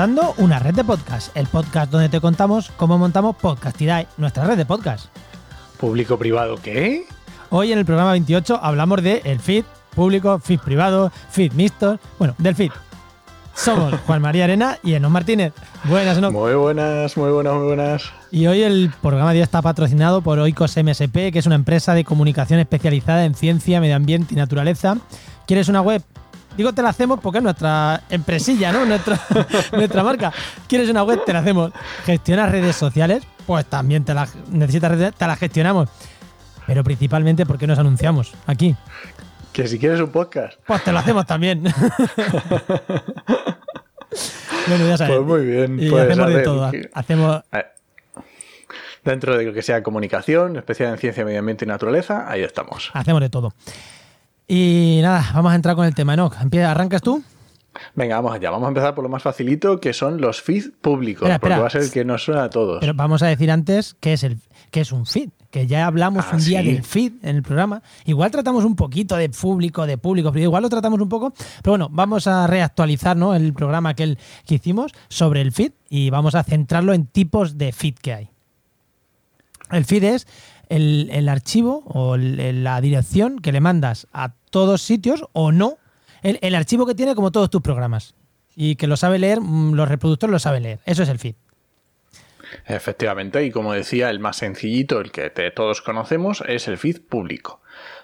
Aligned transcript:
Montando 0.00 0.32
una 0.38 0.58
red 0.58 0.74
de 0.74 0.82
podcast, 0.82 1.36
el 1.36 1.46
podcast 1.46 1.92
donde 1.92 2.08
te 2.08 2.22
contamos 2.22 2.72
cómo 2.78 2.96
montamos 2.96 3.36
Podcastidae, 3.36 4.06
nuestra 4.16 4.44
red 4.44 4.56
de 4.56 4.64
podcast. 4.64 5.14
¿Público 5.78 6.18
privado 6.18 6.56
qué? 6.56 7.04
Hoy 7.50 7.70
en 7.72 7.78
el 7.78 7.84
programa 7.84 8.12
28 8.12 8.60
hablamos 8.62 9.02
de 9.02 9.20
el 9.26 9.40
feed 9.40 9.62
público, 9.94 10.38
feed 10.38 10.60
privado, 10.60 11.12
feed 11.28 11.52
mixto, 11.52 11.98
bueno, 12.18 12.34
del 12.38 12.54
feed. 12.54 12.70
Somos 13.54 13.92
Juan 14.06 14.22
María 14.22 14.44
Arena 14.44 14.78
y 14.82 14.94
Enos 14.94 15.10
Martínez. 15.10 15.52
Buenas, 15.84 16.16
Enos. 16.16 16.32
Muy 16.32 16.54
buenas, 16.54 17.14
muy 17.18 17.30
buenas, 17.30 17.52
muy 17.52 17.66
buenas. 17.66 18.10
Y 18.30 18.46
hoy 18.46 18.62
el 18.62 18.90
programa 19.02 19.32
de 19.32 19.34
día 19.34 19.44
está 19.44 19.60
patrocinado 19.60 20.22
por 20.22 20.38
Oikos 20.38 20.78
MSP, 20.82 21.30
que 21.30 21.40
es 21.40 21.44
una 21.44 21.56
empresa 21.56 21.92
de 21.92 22.04
comunicación 22.04 22.58
especializada 22.58 23.26
en 23.26 23.34
ciencia, 23.34 23.82
medio 23.82 23.96
ambiente 23.96 24.32
y 24.32 24.38
naturaleza. 24.38 24.96
¿Quieres 25.46 25.68
una 25.68 25.82
web? 25.82 26.02
Digo, 26.60 26.74
te 26.74 26.82
la 26.82 26.90
hacemos 26.90 27.18
porque 27.20 27.38
es 27.38 27.42
nuestra 27.42 28.02
empresilla, 28.10 28.70
¿no? 28.70 28.84
Nuestra, 28.84 29.18
nuestra 29.72 30.02
marca. 30.02 30.30
¿Quieres 30.68 30.90
una 30.90 31.02
web? 31.04 31.24
Te 31.24 31.32
la 31.32 31.38
hacemos. 31.38 31.72
¿Gestionas 32.04 32.52
redes 32.52 32.76
sociales? 32.76 33.22
Pues 33.46 33.64
también 33.64 34.04
te 34.04 34.12
la 34.12 34.28
necesitas 34.50 34.90
redes, 34.90 35.14
te 35.14 35.26
la 35.26 35.36
gestionamos. 35.36 35.88
Pero 36.66 36.84
principalmente 36.84 37.46
porque 37.46 37.66
nos 37.66 37.78
anunciamos 37.78 38.34
aquí. 38.46 38.76
Que 39.54 39.66
si 39.68 39.78
quieres 39.78 40.00
un 40.00 40.10
podcast. 40.10 40.60
Pues 40.66 40.84
te 40.84 40.92
lo 40.92 40.98
hacemos 40.98 41.24
también. 41.24 41.62
bueno, 44.68 44.86
ya 44.86 44.98
sabes. 44.98 45.16
Pues 45.16 45.26
muy 45.26 45.46
bien. 45.46 45.82
Y 45.82 45.88
pues, 45.88 46.10
hacemos 46.10 46.28
de 46.28 46.42
todo. 46.42 46.70
Hacemos 46.92 47.40
Dentro 49.02 49.34
de 49.34 49.46
lo 49.46 49.54
que 49.54 49.62
sea 49.62 49.82
comunicación, 49.82 50.58
especial 50.58 50.92
en 50.92 50.98
ciencia, 50.98 51.24
medio 51.24 51.38
ambiente 51.38 51.64
y 51.64 51.68
naturaleza, 51.68 52.30
ahí 52.30 52.42
estamos. 52.42 52.90
Hacemos 52.92 53.22
de 53.22 53.30
todo. 53.30 53.54
Y 54.52 54.98
nada, 55.00 55.30
vamos 55.32 55.52
a 55.52 55.54
entrar 55.54 55.76
con 55.76 55.86
el 55.86 55.94
tema, 55.94 56.16
¿no? 56.16 56.28
Empieza, 56.42 56.72
¿Arrancas 56.72 57.02
tú? 57.02 57.22
Venga, 57.94 58.16
vamos 58.16 58.34
allá. 58.34 58.50
Vamos 58.50 58.66
a 58.66 58.68
empezar 58.70 58.96
por 58.96 59.04
lo 59.04 59.08
más 59.08 59.22
facilito, 59.22 59.78
que 59.78 59.92
son 59.92 60.20
los 60.20 60.42
feeds 60.42 60.72
públicos, 60.80 61.28
Espera, 61.28 61.38
porque 61.38 61.60
va 61.60 61.66
a 61.68 61.70
ser 61.70 61.82
el 61.82 61.92
que 61.92 62.04
nos 62.04 62.24
suena 62.24 62.42
a 62.42 62.50
todos. 62.50 62.80
Pero 62.80 62.92
vamos 62.94 63.22
a 63.22 63.28
decir 63.28 63.48
antes 63.52 63.94
qué 64.00 64.14
es, 64.14 64.24
el, 64.24 64.38
qué 64.72 64.80
es 64.80 64.90
un 64.90 65.06
feed. 65.06 65.30
Que 65.52 65.68
ya 65.68 65.86
hablamos 65.86 66.24
Ah, 66.28 66.34
un 66.34 66.44
día 66.44 66.62
sí. 66.62 66.66
del 66.66 66.82
feed 66.82 67.12
en 67.22 67.36
el 67.36 67.42
programa. 67.44 67.80
Igual 68.06 68.32
tratamos 68.32 68.64
un 68.64 68.74
poquito 68.74 69.16
de 69.16 69.28
público, 69.28 69.86
de 69.86 69.98
público, 69.98 70.32
pero 70.32 70.42
igual 70.42 70.64
lo 70.64 70.68
tratamos 70.68 71.00
un 71.00 71.08
poco. 71.08 71.32
Pero 71.62 71.70
bueno, 71.72 71.88
vamos 71.88 72.26
a 72.26 72.48
reactualizar 72.48 73.16
¿no? 73.16 73.36
el 73.36 73.52
programa 73.52 73.90
aquel 73.90 74.18
que 74.46 74.56
hicimos 74.56 74.90
sobre 75.08 75.42
el 75.42 75.52
feed 75.52 75.70
y 75.88 76.10
vamos 76.10 76.34
a 76.34 76.42
centrarlo 76.42 76.92
en 76.92 77.06
tipos 77.06 77.56
de 77.56 77.70
feed 77.70 77.94
que 78.02 78.14
hay. 78.14 78.30
El 79.70 79.84
feed 79.84 80.02
es 80.02 80.26
el, 80.70 81.10
el 81.12 81.28
archivo 81.28 81.82
o 81.86 82.14
el- 82.14 82.64
la 82.64 82.80
dirección 82.80 83.38
que 83.40 83.52
le 83.52 83.60
mandas 83.60 84.06
a 84.12 84.32
todos 84.50 84.80
sitios 84.80 85.24
o 85.34 85.52
no. 85.52 85.76
El, 86.22 86.38
el 86.40 86.54
archivo 86.54 86.86
que 86.86 86.94
tiene 86.94 87.14
como 87.14 87.30
todos 87.30 87.50
tus 87.50 87.60
programas. 87.60 88.14
Y 88.56 88.76
que 88.76 88.86
lo 88.86 88.96
sabe 88.96 89.18
leer, 89.18 89.40
mm, 89.40 89.74
los 89.74 89.88
reproductores 89.88 90.32
lo 90.32 90.38
saben 90.38 90.62
leer. 90.64 90.80
Eso 90.86 91.02
es 91.02 91.08
el 91.08 91.18
feed. 91.18 91.34
Efectivamente, 92.66 93.44
y 93.44 93.50
como 93.50 93.72
decía, 93.72 94.10
el 94.10 94.18
más 94.18 94.36
sencillito, 94.38 95.00
el 95.00 95.12
que 95.12 95.30
todos 95.54 95.82
conocemos, 95.82 96.42
es 96.48 96.66
el 96.68 96.78
feed 96.78 97.00
público. 97.02 97.60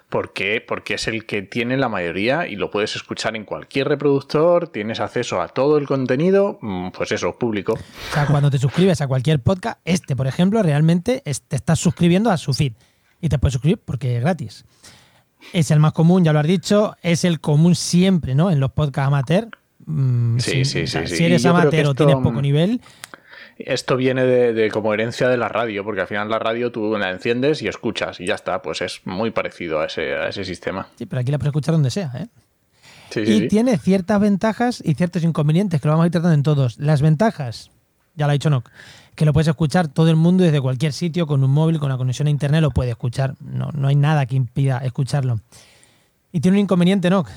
¿Por 0.09 0.33
qué? 0.33 0.65
Porque 0.67 0.95
es 0.95 1.09
el 1.09 1.27
que 1.27 1.43
tiene 1.43 1.77
la 1.77 1.89
mayoría 1.89 2.47
y 2.47 2.55
lo 2.55 2.71
puedes 2.71 2.95
escuchar 2.95 3.35
en 3.35 3.45
cualquier 3.45 3.89
reproductor, 3.89 4.69
tienes 4.69 5.01
acceso 5.01 5.43
a 5.43 5.49
todo 5.49 5.79
el 5.79 5.87
contenido, 5.87 6.59
mm, 6.63 6.91
pues 6.91 7.11
eso, 7.11 7.37
público. 7.37 7.73
O 7.73 8.15
sea, 8.15 8.27
cuando 8.27 8.49
te 8.49 8.59
suscribes 8.59 9.01
a 9.01 9.09
cualquier 9.09 9.41
podcast, 9.41 9.81
este, 9.85 10.15
por 10.15 10.29
ejemplo, 10.29 10.63
realmente 10.63 11.23
te 11.49 11.57
estás 11.57 11.81
suscribiendo 11.81 12.31
a 12.31 12.37
su 12.37 12.55
feed. 12.55 12.75
Y 13.21 13.29
te 13.29 13.39
puedes 13.39 13.55
suscribir 13.55 13.81
porque 13.85 14.17
es 14.17 14.23
gratis. 14.23 14.65
Es 15.53 15.71
el 15.71 15.81
más 15.81 15.93
común, 15.93 16.23
ya 16.23 16.33
lo 16.33 16.39
has 16.39 16.47
dicho, 16.47 16.97
es 17.03 17.25
el 17.25 17.41
común 17.41 17.75
siempre, 17.75 18.35
¿no? 18.35 18.51
En 18.51 18.61
los 18.61 18.73
podcasts 18.73 19.09
amateur. 19.09 19.49
Mm, 19.87 20.39
Sí, 20.39 20.65
sí, 20.65 20.83
o 20.83 20.87
sea, 20.87 21.07
sí. 21.07 21.17
Si 21.17 21.25
eres 21.25 21.45
amateur 21.47 21.87
o 21.87 21.95
tienes 21.95 22.17
poco 22.17 22.33
mm, 22.33 22.43
nivel, 22.43 22.81
Esto 23.59 23.97
viene 23.97 24.25
de, 24.25 24.53
de 24.53 24.71
como 24.71 24.93
herencia 24.93 25.29
de 25.29 25.37
la 25.39 25.49
radio, 25.49 25.83
porque 25.83 26.03
al 26.03 26.07
final 26.07 26.29
la 26.29 26.39
radio 26.39 26.71
tú 26.71 26.97
la 26.99 27.11
enciendes 27.11 27.63
y 27.63 27.69
escuchas 27.69 28.21
y 28.21 28.27
ya 28.27 28.35
está, 28.35 28.61
pues 28.61 28.83
es 28.83 29.01
muy 29.05 29.31
parecido 29.31 29.81
a 29.81 29.87
ese, 29.87 30.15
a 30.15 30.29
ese 30.29 30.45
sistema. 30.45 30.89
sí, 30.97 31.07
pero 31.07 31.21
aquí 31.21 31.31
la 31.31 31.39
puedes 31.39 31.51
escuchar 31.51 31.73
donde 31.73 31.91
sea, 31.91 32.11
¿eh? 32.17 32.27
Sí, 33.11 33.21
Y 33.21 33.27
sí, 33.27 33.39
sí. 33.41 33.49
tiene 33.49 33.79
ciertas 33.79 34.21
ventajas 34.21 34.83
y 34.85 34.95
ciertos 34.95 35.23
inconvenientes 35.25 35.81
que 35.81 35.89
lo 35.89 35.93
vamos 35.93 36.05
a 36.05 36.07
ir 36.09 36.13
tratando 36.13 36.35
en 36.35 36.43
todos. 36.43 36.79
Las 36.79 37.01
ventajas, 37.01 37.71
ya 38.15 38.27
lo 38.27 38.31
ha 38.31 38.35
dicho 38.35 38.51
Nock, 38.51 38.69
que 39.15 39.25
lo 39.25 39.33
puedes 39.33 39.49
escuchar 39.49 39.89
todo 39.89 40.11
el 40.11 40.17
mundo 40.17 40.45
desde 40.45 40.61
cualquier 40.61 40.93
sitio, 40.93 41.27
con 41.27 41.43
un 41.43 41.51
móvil, 41.51 41.79
con 41.79 41.89
la 41.89 41.97
conexión 41.97 42.29
a 42.29 42.31
internet, 42.31 42.61
lo 42.61 42.73
puede 42.73 42.91
escuchar. 42.91 43.35
No, 43.41 43.71
no 43.73 43.89
hay 43.89 43.95
nada 43.97 44.27
que 44.27 44.37
impida 44.37 44.79
escucharlo. 44.79 45.41
Y 46.33 46.41
tiene 46.41 46.59
un 46.59 46.63
inconveniente, 46.65 47.09
Nock. 47.09 47.31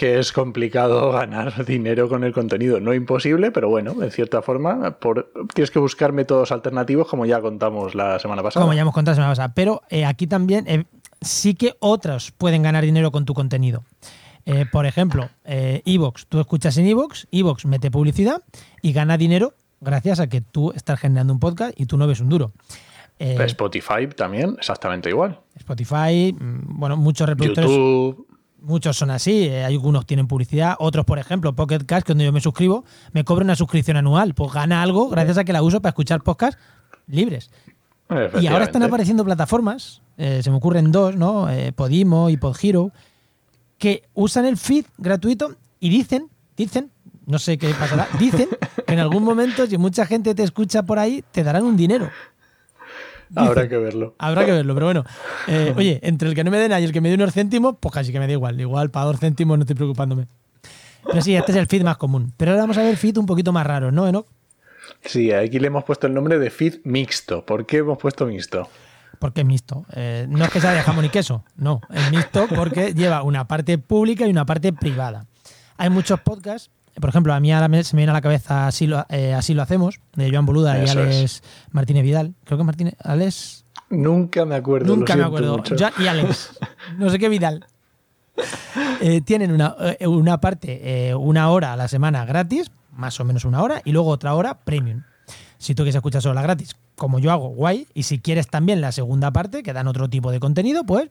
Que 0.00 0.18
es 0.18 0.32
complicado 0.32 1.12
ganar 1.12 1.66
dinero 1.66 2.08
con 2.08 2.24
el 2.24 2.32
contenido. 2.32 2.80
No 2.80 2.94
imposible, 2.94 3.50
pero 3.50 3.68
bueno, 3.68 4.02
en 4.02 4.10
cierta 4.10 4.40
forma, 4.40 4.98
por, 4.98 5.30
tienes 5.52 5.70
que 5.70 5.78
buscar 5.78 6.14
métodos 6.14 6.52
alternativos, 6.52 7.06
como 7.06 7.26
ya 7.26 7.42
contamos 7.42 7.94
la 7.94 8.18
semana 8.18 8.42
pasada. 8.42 8.64
Como 8.64 8.72
ya 8.72 8.80
hemos 8.80 8.94
contado 8.94 9.12
la 9.12 9.16
semana 9.16 9.32
pasada. 9.32 9.52
Pero 9.54 9.82
eh, 9.90 10.06
aquí 10.06 10.26
también 10.26 10.64
eh, 10.68 10.84
sí 11.20 11.54
que 11.54 11.74
otros 11.80 12.30
pueden 12.30 12.62
ganar 12.62 12.82
dinero 12.82 13.12
con 13.12 13.26
tu 13.26 13.34
contenido. 13.34 13.84
Eh, 14.46 14.64
por 14.72 14.86
ejemplo, 14.86 15.28
Evox. 15.44 16.28
Tú 16.28 16.40
escuchas 16.40 16.78
en 16.78 16.86
Evox, 16.86 17.28
Evox 17.30 17.66
mete 17.66 17.90
publicidad 17.90 18.42
y 18.80 18.94
gana 18.94 19.18
dinero 19.18 19.52
gracias 19.82 20.18
a 20.18 20.28
que 20.28 20.40
tú 20.40 20.72
estás 20.74 20.98
generando 20.98 21.34
un 21.34 21.40
podcast 21.40 21.78
y 21.78 21.84
tú 21.84 21.98
no 21.98 22.06
ves 22.06 22.20
un 22.20 22.30
duro. 22.30 22.52
Spotify 23.18 24.06
también, 24.16 24.56
exactamente 24.58 25.10
igual. 25.10 25.38
Spotify, 25.56 26.32
mm, 26.32 26.78
bueno, 26.78 26.96
muchos 26.96 27.28
reproductores, 27.28 27.70
YouTube. 27.70 28.29
Muchos 28.62 28.96
son 28.96 29.10
así. 29.10 29.44
eh, 29.44 29.64
algunos 29.64 30.06
tienen 30.06 30.26
publicidad, 30.26 30.76
otros, 30.78 31.04
por 31.04 31.18
ejemplo, 31.18 31.54
Pocket 31.54 31.80
Cast, 31.86 32.06
que 32.06 32.12
donde 32.12 32.24
yo 32.24 32.32
me 32.32 32.40
suscribo, 32.40 32.84
me 33.12 33.24
cobra 33.24 33.44
una 33.44 33.56
suscripción 33.56 33.96
anual. 33.96 34.34
Pues 34.34 34.52
gana 34.52 34.82
algo 34.82 35.08
gracias 35.08 35.38
a 35.38 35.44
que 35.44 35.52
la 35.52 35.62
uso 35.62 35.80
para 35.80 35.90
escuchar 35.90 36.22
podcasts 36.22 36.60
libres. 37.06 37.50
Y 38.40 38.48
ahora 38.48 38.64
están 38.64 38.82
apareciendo 38.82 39.24
plataformas, 39.24 40.02
eh, 40.16 40.40
se 40.42 40.50
me 40.50 40.56
ocurren 40.56 40.90
dos, 40.90 41.14
¿no? 41.14 41.48
Eh, 41.48 41.72
Podimo 41.72 42.28
y 42.28 42.36
Podhero, 42.36 42.90
que 43.78 44.02
usan 44.14 44.46
el 44.46 44.56
feed 44.56 44.84
gratuito 44.98 45.54
y 45.78 45.90
dicen, 45.90 46.28
dicen, 46.56 46.90
no 47.26 47.38
sé 47.38 47.56
qué 47.56 47.72
pasará, 47.72 48.08
dicen 48.18 48.48
que 48.86 48.94
en 48.94 48.98
algún 48.98 49.22
momento, 49.22 49.64
si 49.66 49.78
mucha 49.78 50.06
gente 50.06 50.34
te 50.34 50.42
escucha 50.42 50.82
por 50.82 50.98
ahí, 50.98 51.22
te 51.30 51.44
darán 51.44 51.62
un 51.62 51.76
dinero. 51.76 52.10
Habrá 53.34 53.68
que 53.68 53.76
verlo. 53.76 54.14
Habrá 54.18 54.44
que 54.44 54.52
verlo, 54.52 54.74
pero 54.74 54.86
bueno. 54.86 55.04
Eh, 55.46 55.74
oye, 55.76 56.00
entre 56.02 56.28
el 56.28 56.34
que 56.34 56.44
no 56.44 56.50
me 56.50 56.58
den 56.58 56.72
y 56.72 56.84
el 56.84 56.92
que 56.92 57.00
me 57.00 57.08
dé 57.08 57.14
unos 57.14 57.32
céntimos, 57.32 57.76
pues 57.78 57.94
casi 57.94 58.12
que 58.12 58.18
me 58.18 58.26
da 58.26 58.32
igual. 58.32 58.60
Igual 58.60 58.90
para 58.90 59.06
dos 59.06 59.20
céntimos 59.20 59.58
no 59.58 59.62
estoy 59.62 59.76
preocupándome. 59.76 60.26
Pero 61.04 61.22
sí, 61.22 61.34
este 61.34 61.52
es 61.52 61.58
el 61.58 61.66
feed 61.66 61.82
más 61.82 61.96
común. 61.96 62.32
Pero 62.36 62.52
ahora 62.52 62.62
vamos 62.62 62.78
a 62.78 62.82
ver 62.82 62.96
feed 62.96 63.16
un 63.18 63.26
poquito 63.26 63.52
más 63.52 63.66
raros, 63.66 63.92
¿no, 63.92 64.06
Enoch? 64.06 64.26
Sí, 65.02 65.32
aquí 65.32 65.58
le 65.58 65.68
hemos 65.68 65.84
puesto 65.84 66.06
el 66.06 66.14
nombre 66.14 66.38
de 66.38 66.50
feed 66.50 66.80
mixto. 66.84 67.44
¿Por 67.44 67.66
qué 67.66 67.78
hemos 67.78 67.98
puesto 67.98 68.26
mixto? 68.26 68.68
Porque 69.18 69.42
es 69.42 69.46
mixto. 69.46 69.84
Eh, 69.92 70.26
no 70.28 70.44
es 70.44 70.50
que 70.50 70.60
sea 70.60 70.72
de 70.72 70.82
jamón 70.82 71.04
y 71.04 71.08
queso, 71.08 71.44
no. 71.56 71.80
Es 71.92 72.10
mixto 72.10 72.46
porque 72.54 72.94
lleva 72.94 73.22
una 73.22 73.46
parte 73.46 73.78
pública 73.78 74.26
y 74.26 74.30
una 74.30 74.46
parte 74.46 74.72
privada. 74.72 75.26
Hay 75.76 75.90
muchos 75.90 76.20
podcasts, 76.20 76.70
por 77.00 77.10
ejemplo, 77.10 77.32
a 77.34 77.40
mí 77.40 77.52
ahora 77.52 77.68
me- 77.68 77.82
se 77.84 77.96
me 77.96 78.00
viene 78.00 78.10
a 78.10 78.14
la 78.14 78.20
cabeza 78.20 78.66
Así 78.66 78.86
lo, 78.86 79.04
eh, 79.08 79.34
Así 79.34 79.54
lo 79.54 79.62
hacemos, 79.62 80.00
de 80.14 80.30
Joan 80.30 80.46
Boluda 80.46 80.82
y 80.84 80.88
Alex 80.88 81.42
Martínez 81.72 82.02
Vidal. 82.04 82.34
Creo 82.44 82.58
que 82.58 82.64
Martínez. 82.64 82.94
Alex. 83.02 83.64
Nunca 83.88 84.44
me 84.44 84.54
acuerdo. 84.54 84.94
Nunca 84.94 85.16
me 85.16 85.24
acuerdo. 85.24 85.62
Joan 85.78 85.92
y 85.98 86.06
Alex. 86.06 86.58
No 86.98 87.10
sé 87.10 87.18
qué 87.18 87.28
Vidal. 87.28 87.66
Eh, 89.02 89.20
tienen 89.22 89.50
una, 89.52 89.74
eh, 89.98 90.06
una 90.06 90.40
parte, 90.40 91.08
eh, 91.08 91.14
una 91.14 91.50
hora 91.50 91.72
a 91.72 91.76
la 91.76 91.88
semana 91.88 92.24
gratis, 92.26 92.70
más 92.92 93.18
o 93.18 93.24
menos 93.24 93.44
una 93.46 93.62
hora, 93.62 93.80
y 93.84 93.92
luego 93.92 94.10
otra 94.10 94.34
hora 94.34 94.58
premium. 94.60 95.02
Si 95.58 95.74
tú 95.74 95.82
quieres 95.82 95.94
escuchar 95.96 96.20
solo 96.22 96.34
la 96.34 96.42
gratis, 96.42 96.76
como 96.96 97.18
yo 97.18 97.32
hago, 97.32 97.48
guay. 97.48 97.86
Y 97.94 98.02
si 98.04 98.18
quieres 98.18 98.48
también 98.48 98.80
la 98.80 98.92
segunda 98.92 99.30
parte, 99.30 99.62
que 99.62 99.72
dan 99.72 99.88
otro 99.88 100.08
tipo 100.08 100.30
de 100.30 100.38
contenido, 100.40 100.84
pues 100.84 101.08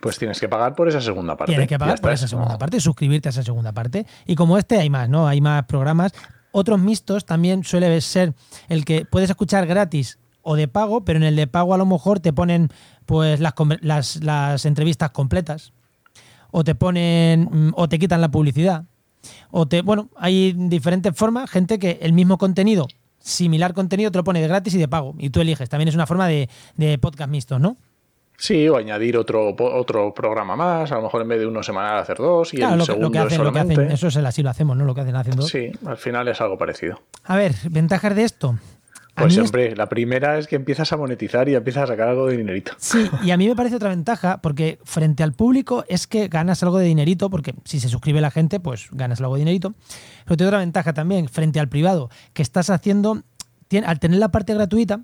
Pues 0.00 0.18
tienes 0.18 0.40
que 0.40 0.48
pagar 0.48 0.74
por 0.74 0.88
esa 0.88 1.00
segunda 1.00 1.36
parte. 1.36 1.52
tienes 1.52 1.68
que 1.68 1.74
Ya 1.74 1.78
pagar 1.78 2.00
por 2.00 2.10
está. 2.10 2.24
esa 2.24 2.28
segunda 2.28 2.56
parte, 2.58 2.80
suscribirte 2.80 3.28
a 3.28 3.30
esa 3.30 3.42
segunda 3.42 3.72
parte. 3.72 4.06
Y 4.26 4.34
como 4.34 4.56
este 4.58 4.78
hay 4.78 4.88
más, 4.90 5.08
¿no? 5.08 5.26
Hay 5.28 5.40
más 5.40 5.64
programas. 5.66 6.12
Otros 6.52 6.80
mixtos 6.80 7.24
también 7.26 7.62
suele 7.64 8.00
ser 8.00 8.34
el 8.68 8.84
que 8.84 9.04
puedes 9.04 9.30
escuchar 9.30 9.66
gratis 9.66 10.18
o 10.42 10.56
de 10.56 10.68
pago, 10.68 11.04
pero 11.04 11.18
en 11.18 11.22
el 11.24 11.36
de 11.36 11.46
pago 11.46 11.74
a 11.74 11.78
lo 11.78 11.86
mejor 11.86 12.18
te 12.20 12.32
ponen 12.32 12.68
pues 13.06 13.40
las, 13.40 14.16
las 14.22 14.64
entrevistas 14.64 15.10
completas. 15.10 15.72
O 16.50 16.64
te 16.64 16.74
ponen. 16.74 17.42
mm, 17.68 17.72
o 17.76 17.88
te 17.88 17.98
quitan 17.98 18.20
la 18.20 18.30
publicidad. 18.30 18.84
O 19.50 19.68
te. 19.68 19.82
Bueno, 19.82 20.08
hay 20.16 20.52
diferentes 20.56 21.14
formas, 21.14 21.48
gente 21.50 21.78
que 21.78 21.98
el 22.02 22.12
mismo 22.12 22.38
contenido 22.38 22.88
similar 23.22 23.74
contenido 23.74 24.10
te 24.10 24.16
lo 24.16 24.24
pone 24.24 24.40
de 24.40 24.48
gratis 24.48 24.72
y 24.74 24.78
de 24.78 24.88
pago. 24.88 25.14
Y 25.18 25.28
tú 25.28 25.42
eliges. 25.42 25.68
También 25.68 25.88
es 25.88 25.94
una 25.94 26.06
forma 26.06 26.26
de, 26.26 26.48
de 26.76 26.96
podcast 26.98 27.30
mixtos, 27.30 27.60
¿no? 27.60 27.76
Sí, 28.40 28.66
o 28.68 28.76
añadir 28.78 29.16
otro, 29.18 29.54
otro 29.58 30.14
programa 30.14 30.56
más, 30.56 30.90
a 30.92 30.96
lo 30.96 31.02
mejor 31.02 31.20
en 31.22 31.28
vez 31.28 31.40
de 31.40 31.46
uno 31.46 31.62
semanal 31.62 31.98
hacer 31.98 32.16
dos 32.16 32.52
y 32.54 32.56
Claro, 32.56 32.72
el 32.72 32.78
lo, 32.80 32.84
segundo 32.86 33.08
lo 33.08 33.12
que 33.12 33.18
hacen, 33.18 33.38
lo 33.38 33.44
que 33.44 33.48
solamente. 33.58 33.82
hacen, 33.82 33.92
eso 33.92 34.06
es 34.08 34.16
el 34.16 34.24
así 34.26 34.42
lo 34.42 34.48
hacemos, 34.50 34.76
¿no? 34.76 34.84
Lo 34.86 34.94
que 34.94 35.02
hacen 35.02 35.14
haciendo. 35.16 35.42
Sí, 35.42 35.70
al 35.86 35.98
final 35.98 36.26
es 36.28 36.40
algo 36.40 36.56
parecido. 36.56 37.00
A 37.24 37.36
ver, 37.36 37.54
ventajas 37.70 38.14
de 38.16 38.24
esto. 38.24 38.58
Pues 39.14 39.36
mí 39.36 39.42
es- 39.42 39.48
hombre, 39.50 39.76
la 39.76 39.86
primera 39.90 40.38
es 40.38 40.46
que 40.46 40.56
empiezas 40.56 40.90
a 40.92 40.96
monetizar 40.96 41.46
y 41.50 41.54
empiezas 41.54 41.82
a 41.82 41.86
sacar 41.88 42.08
algo 42.08 42.28
de 42.28 42.38
dinerito. 42.38 42.72
Sí, 42.78 43.10
y 43.22 43.30
a 43.32 43.36
mí 43.36 43.46
me 43.46 43.54
parece 43.56 43.76
otra 43.76 43.90
ventaja, 43.90 44.38
porque 44.40 44.78
frente 44.84 45.22
al 45.22 45.34
público 45.34 45.84
es 45.88 46.06
que 46.06 46.28
ganas 46.28 46.62
algo 46.62 46.78
de 46.78 46.86
dinerito, 46.86 47.28
porque 47.28 47.54
si 47.64 47.78
se 47.80 47.88
suscribe 47.90 48.22
la 48.22 48.30
gente, 48.30 48.60
pues 48.60 48.88
ganas 48.92 49.20
algo 49.20 49.34
de 49.34 49.40
dinerito. 49.40 49.74
Pero 50.24 50.36
tiene 50.38 50.48
otra 50.48 50.60
ventaja 50.60 50.94
también, 50.94 51.28
frente 51.28 51.60
al 51.60 51.68
privado, 51.68 52.08
que 52.32 52.40
estás 52.40 52.70
haciendo, 52.70 53.22
al 53.84 54.00
tener 54.00 54.18
la 54.18 54.30
parte 54.30 54.54
gratuita, 54.54 55.00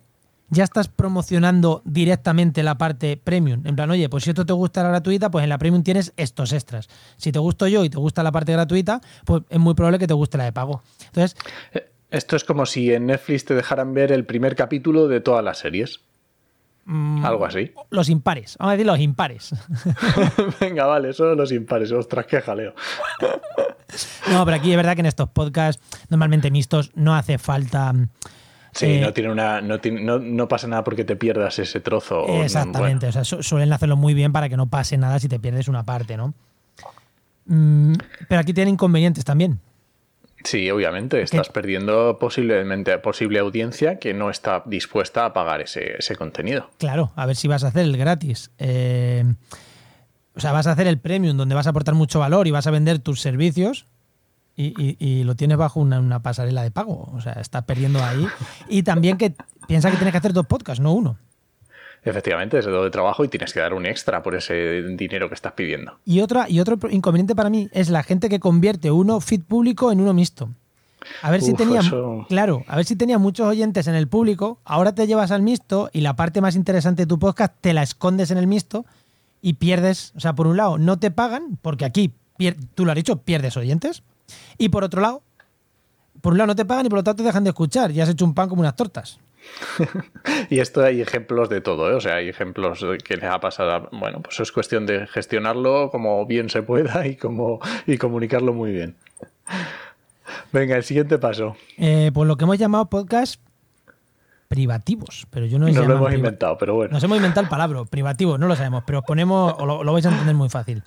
ya 0.51 0.65
estás 0.65 0.89
promocionando 0.89 1.83
directamente 1.85 2.63
la 2.63 2.77
parte 2.79 3.17
premium. 3.17 3.67
En 3.67 3.75
plan, 3.77 3.91
oye, 3.91 4.09
pues 4.09 4.25
si 4.25 4.31
esto 4.31 4.47
te 4.47 4.53
gusta 4.53 4.83
la 4.83 4.91
gratuita, 4.91 5.31
pues 5.31 5.43
en 5.43 5.49
la 5.49 5.59
premium 5.59 5.83
tienes 5.83 6.13
estos 6.17 6.53
extras. 6.53 6.89
Si 7.17 7.33
te 7.33 7.39
gusto 7.39 7.67
yo 7.67 7.85
y 7.85 7.91
te 7.91 7.99
gusta 7.99 8.23
la 8.23 8.33
parte 8.33 8.53
gratuita, 8.53 9.01
pues 9.25 9.43
es 9.51 9.59
muy 9.59 9.75
probable 9.75 9.99
que 9.99 10.07
te 10.07 10.15
guste 10.15 10.39
la 10.39 10.45
de 10.45 10.53
pago. 10.53 10.83
Entonces, 11.07 11.37
Eh, 11.73 11.91
Esto 12.11 12.37
es 12.37 12.45
como 12.45 12.65
si 12.67 12.93
en 12.93 13.07
Netflix 13.07 13.45
te 13.45 13.55
dejaran 13.55 13.93
ver 13.93 14.13
el 14.13 14.25
primer 14.25 14.55
capítulo 14.55 15.09
de 15.09 15.21
todas 15.21 15.43
las 15.45 15.59
series. 15.59 16.01
mm, 16.85 17.25
Algo 17.27 17.45
así. 17.45 17.73
los 17.91 18.09
impares, 18.09 18.57
vamos 18.59 18.71
a 18.71 18.77
decir 18.77 18.87
los 18.87 19.01
impares. 19.01 19.53
Venga, 20.61 20.87
vale, 20.87 21.13
solo 21.13 21.35
los 21.35 21.51
impares. 21.51 21.91
Ostras, 21.91 22.27
qué 22.27 22.41
jaleo. 22.41 22.75
No, 24.31 24.45
pero 24.45 24.57
aquí 24.57 24.71
es 24.73 24.77
verdad 24.77 24.95
que 24.95 25.01
en 25.01 25.07
estos 25.07 25.29
podcasts, 25.31 25.81
normalmente 26.11 26.51
mixtos, 26.51 26.91
no 26.97 27.15
hace 27.15 27.39
falta. 27.39 27.93
Sí, 28.77 28.87
eh, 28.87 29.01
no 29.01 29.13
tiene 29.13 29.33
una. 29.33 29.61
No, 29.61 29.81
tiene- 29.81 30.03
no, 30.03 30.19
no 30.19 30.49
pasa 30.49 30.67
nada 30.69 30.85
porque 30.85 31.05
te 31.05 31.17
pierdas 31.17 31.59
ese 31.59 31.81
trozo. 31.81 32.21
o- 32.23 32.43
Exactamente, 32.43 33.07
o 33.09 33.13
sea, 33.13 33.25
su- 33.25 33.43
suelen 33.43 33.73
hacerlo 33.73 33.97
muy 33.97 34.13
bien 34.15 34.33
para 34.33 34.49
que 34.49 34.57
no 34.57 34.67
pase 34.69 34.97
nada 34.99 35.19
si 35.19 35.29
te 35.29 35.39
pierdes 35.41 35.69
una 35.69 35.85
parte, 35.85 36.17
¿no? 36.17 36.35
Mm, 37.47 37.95
pero 38.29 38.41
aquí 38.41 38.53
tiene 38.53 38.71
inconvenientes 38.71 39.25
también. 39.25 39.61
sí, 40.45 40.71
obviamente. 40.71 41.23
Estás 41.23 41.49
perdiendo 41.49 42.19
posiblemente 42.21 42.97
posible 42.99 43.41
audiencia 43.41 43.99
que 43.99 44.15
no 44.15 44.31
está 44.31 44.63
dispuesta 44.67 45.25
a 45.25 45.33
pagar 45.33 45.61
ese, 45.61 45.97
ese 45.99 46.15
contenido. 46.15 46.71
Claro, 46.79 47.11
a 47.17 47.27
ver 47.27 47.35
si 47.35 47.49
vas 47.49 47.65
a 47.65 47.69
hacer 47.69 47.83
el 47.83 47.97
gratis. 47.97 48.51
eh, 48.59 49.25
o 50.37 50.41
sea, 50.41 50.53
vas 50.53 50.67
a 50.69 50.73
hacer 50.73 50.87
el 50.87 50.99
premium 51.01 51.37
donde 51.37 51.55
vas 51.55 51.67
a 51.67 51.71
aportar 51.71 51.95
mucho 51.95 52.19
valor 52.21 52.47
y 52.47 52.51
vas 52.53 52.67
a 52.67 52.71
vender 52.71 52.99
tus 53.01 53.21
servicios 53.23 53.87
y, 54.57 54.75
y- 54.83 54.97
y 54.99 55.25
lo 55.25 55.35
tienes 55.35 55.57
bajo 55.59 55.81
una, 55.81 56.01
una 56.01 56.21
pasarela 56.23 56.63
de 56.63 56.71
pago. 56.71 57.11
O 57.13 57.21
sea, 57.21 57.35
estás 57.35 57.65
perdiendo 57.65 58.03
ahí. 58.03 58.27
Y 58.69 58.83
también 58.83 59.17
que 59.19 59.35
piensa 59.69 59.91
que 59.91 59.97
tienes 59.97 60.13
que 60.13 60.19
hacer 60.19 60.33
dos 60.33 60.47
podcasts, 60.47 60.81
no 60.81 60.93
uno. 60.93 61.19
Efectivamente, 62.03 62.59
es 62.59 62.65
de 62.67 62.91
trabajo 62.91 63.25
y 63.25 63.29
tienes 63.29 63.53
que 63.53 63.59
dar 63.61 63.75
un 63.75 63.85
extra 63.85 64.23
por 64.23 64.37
ese 64.37 64.83
dinero 64.97 65.29
que 65.29 65.35
estás 65.35 65.53
pidiendo. 65.55 65.99
Y, 66.05 66.21
otra, 66.21 66.49
y 66.49 66.61
otro 66.61 66.79
inconveniente 66.89 67.35
para 67.35 67.51
mí 67.51 67.69
es 67.73 67.91
la 67.91 68.03
gente 68.05 68.29
que 68.29 68.39
convierte 68.39 68.93
uno 68.93 69.21
feed 69.21 69.43
público 69.43 69.91
en 69.91 70.01
uno 70.01 70.15
mixto. 70.15 70.49
A 71.23 71.31
ver 71.33 71.43
si 71.43 71.53
tenía, 71.55 71.81
eso- 71.81 72.25
claro, 72.29 72.65
a 72.69 72.77
ver 72.77 72.85
si 72.85 72.95
tenía 72.97 73.19
muchos 73.19 73.47
oyentes 73.49 73.87
en 73.89 73.95
el 73.97 74.07
público, 74.09 74.61
ahora 74.65 74.95
te 74.95 75.07
llevas 75.07 75.31
al 75.33 75.43
mixto 75.43 75.91
y 75.93 76.01
la 76.01 76.15
parte 76.17 76.41
más 76.41 76.55
interesante 76.57 77.03
de 77.03 77.07
tu 77.07 77.19
podcast 77.19 77.55
te 77.61 77.73
la 77.73 77.83
escondes 77.83 78.31
en 78.31 78.39
el 78.39 78.47
mixto 78.47 78.87
y 79.43 79.55
pierdes, 79.55 80.13
o 80.17 80.21
sea, 80.21 80.35
por 80.35 80.47
un 80.47 80.57
lado 80.57 80.79
no 80.79 80.99
te 80.99 81.11
pagan, 81.11 81.59
porque 81.63 81.85
aquí, 81.85 82.13
tú 82.75 82.85
lo 82.85 82.93
has 82.93 82.97
dicho, 82.97 83.19
pierdes 83.19 83.57
oyentes, 83.57 84.03
y 84.59 84.69
por 84.69 84.85
otro 84.85 85.01
lado, 85.01 85.23
por 86.21 86.33
un 86.33 86.39
lado 86.39 86.49
no 86.49 86.57
te 86.57 86.65
pagan 86.65 86.87
y 86.87 86.89
por 86.89 86.99
otro 86.99 87.11
lado 87.13 87.17
te 87.19 87.23
dejan 87.25 87.45
de 87.45 87.51
escuchar 87.51 87.91
y 87.91 88.01
has 88.01 88.09
hecho 88.09 88.25
un 88.25 88.35
pan 88.35 88.49
como 88.49 88.61
unas 88.61 88.77
tortas. 88.77 89.19
Y 90.51 90.59
esto 90.61 90.83
hay 90.83 91.01
ejemplos 91.01 91.49
de 91.49 91.61
todo, 91.61 91.91
¿eh? 91.91 91.95
O 91.95 92.01
sea, 92.01 92.17
hay 92.17 92.29
ejemplos 92.29 92.85
que 93.05 93.17
les 93.17 93.25
ha 93.25 93.39
pasado. 93.41 93.71
a- 93.73 93.89
Bueno, 93.93 94.21
pues 94.23 94.39
es 94.41 94.51
cuestión 94.53 94.87
de 94.87 95.07
gestionarlo 95.07 95.91
como 95.91 96.25
bien 96.27 96.51
se 96.51 96.63
pueda 96.63 97.07
y, 97.07 97.17
como, 97.17 97.61
y 97.87 97.97
comunicarlo 97.99 98.53
muy 98.53 98.71
bien. 98.73 98.97
Venga, 100.53 100.77
el 100.77 100.83
siguiente 100.85 101.19
paso. 101.19 101.57
Eh, 101.79 102.11
pues 102.13 102.27
lo 102.29 102.37
que 102.37 102.45
hemos 102.45 102.59
llamado 102.59 102.87
podcast 102.87 103.41
privativos, 104.49 105.27
pero 105.31 105.47
yo 105.47 105.59
no 105.59 105.67
sé 105.67 105.75
lo 105.87 105.95
hemos 105.97 106.13
inventado, 106.15 106.57
pero 106.59 106.75
bueno. 106.75 106.93
Nos 106.93 107.03
hemos 107.03 107.17
inventado 107.17 107.43
el 107.45 107.49
palabra, 107.49 107.85
privativo, 107.85 108.39
no 108.39 108.47
lo 108.47 108.55
sabemos, 108.57 108.85
pero 108.87 109.01
os 109.01 109.05
ponemos, 109.05 109.55
o 109.59 109.67
lo, 109.67 109.83
lo 109.85 109.93
vais 109.93 110.07
a 110.07 110.11
entender 110.11 110.35
muy 110.37 110.49
fácil. 110.49 110.83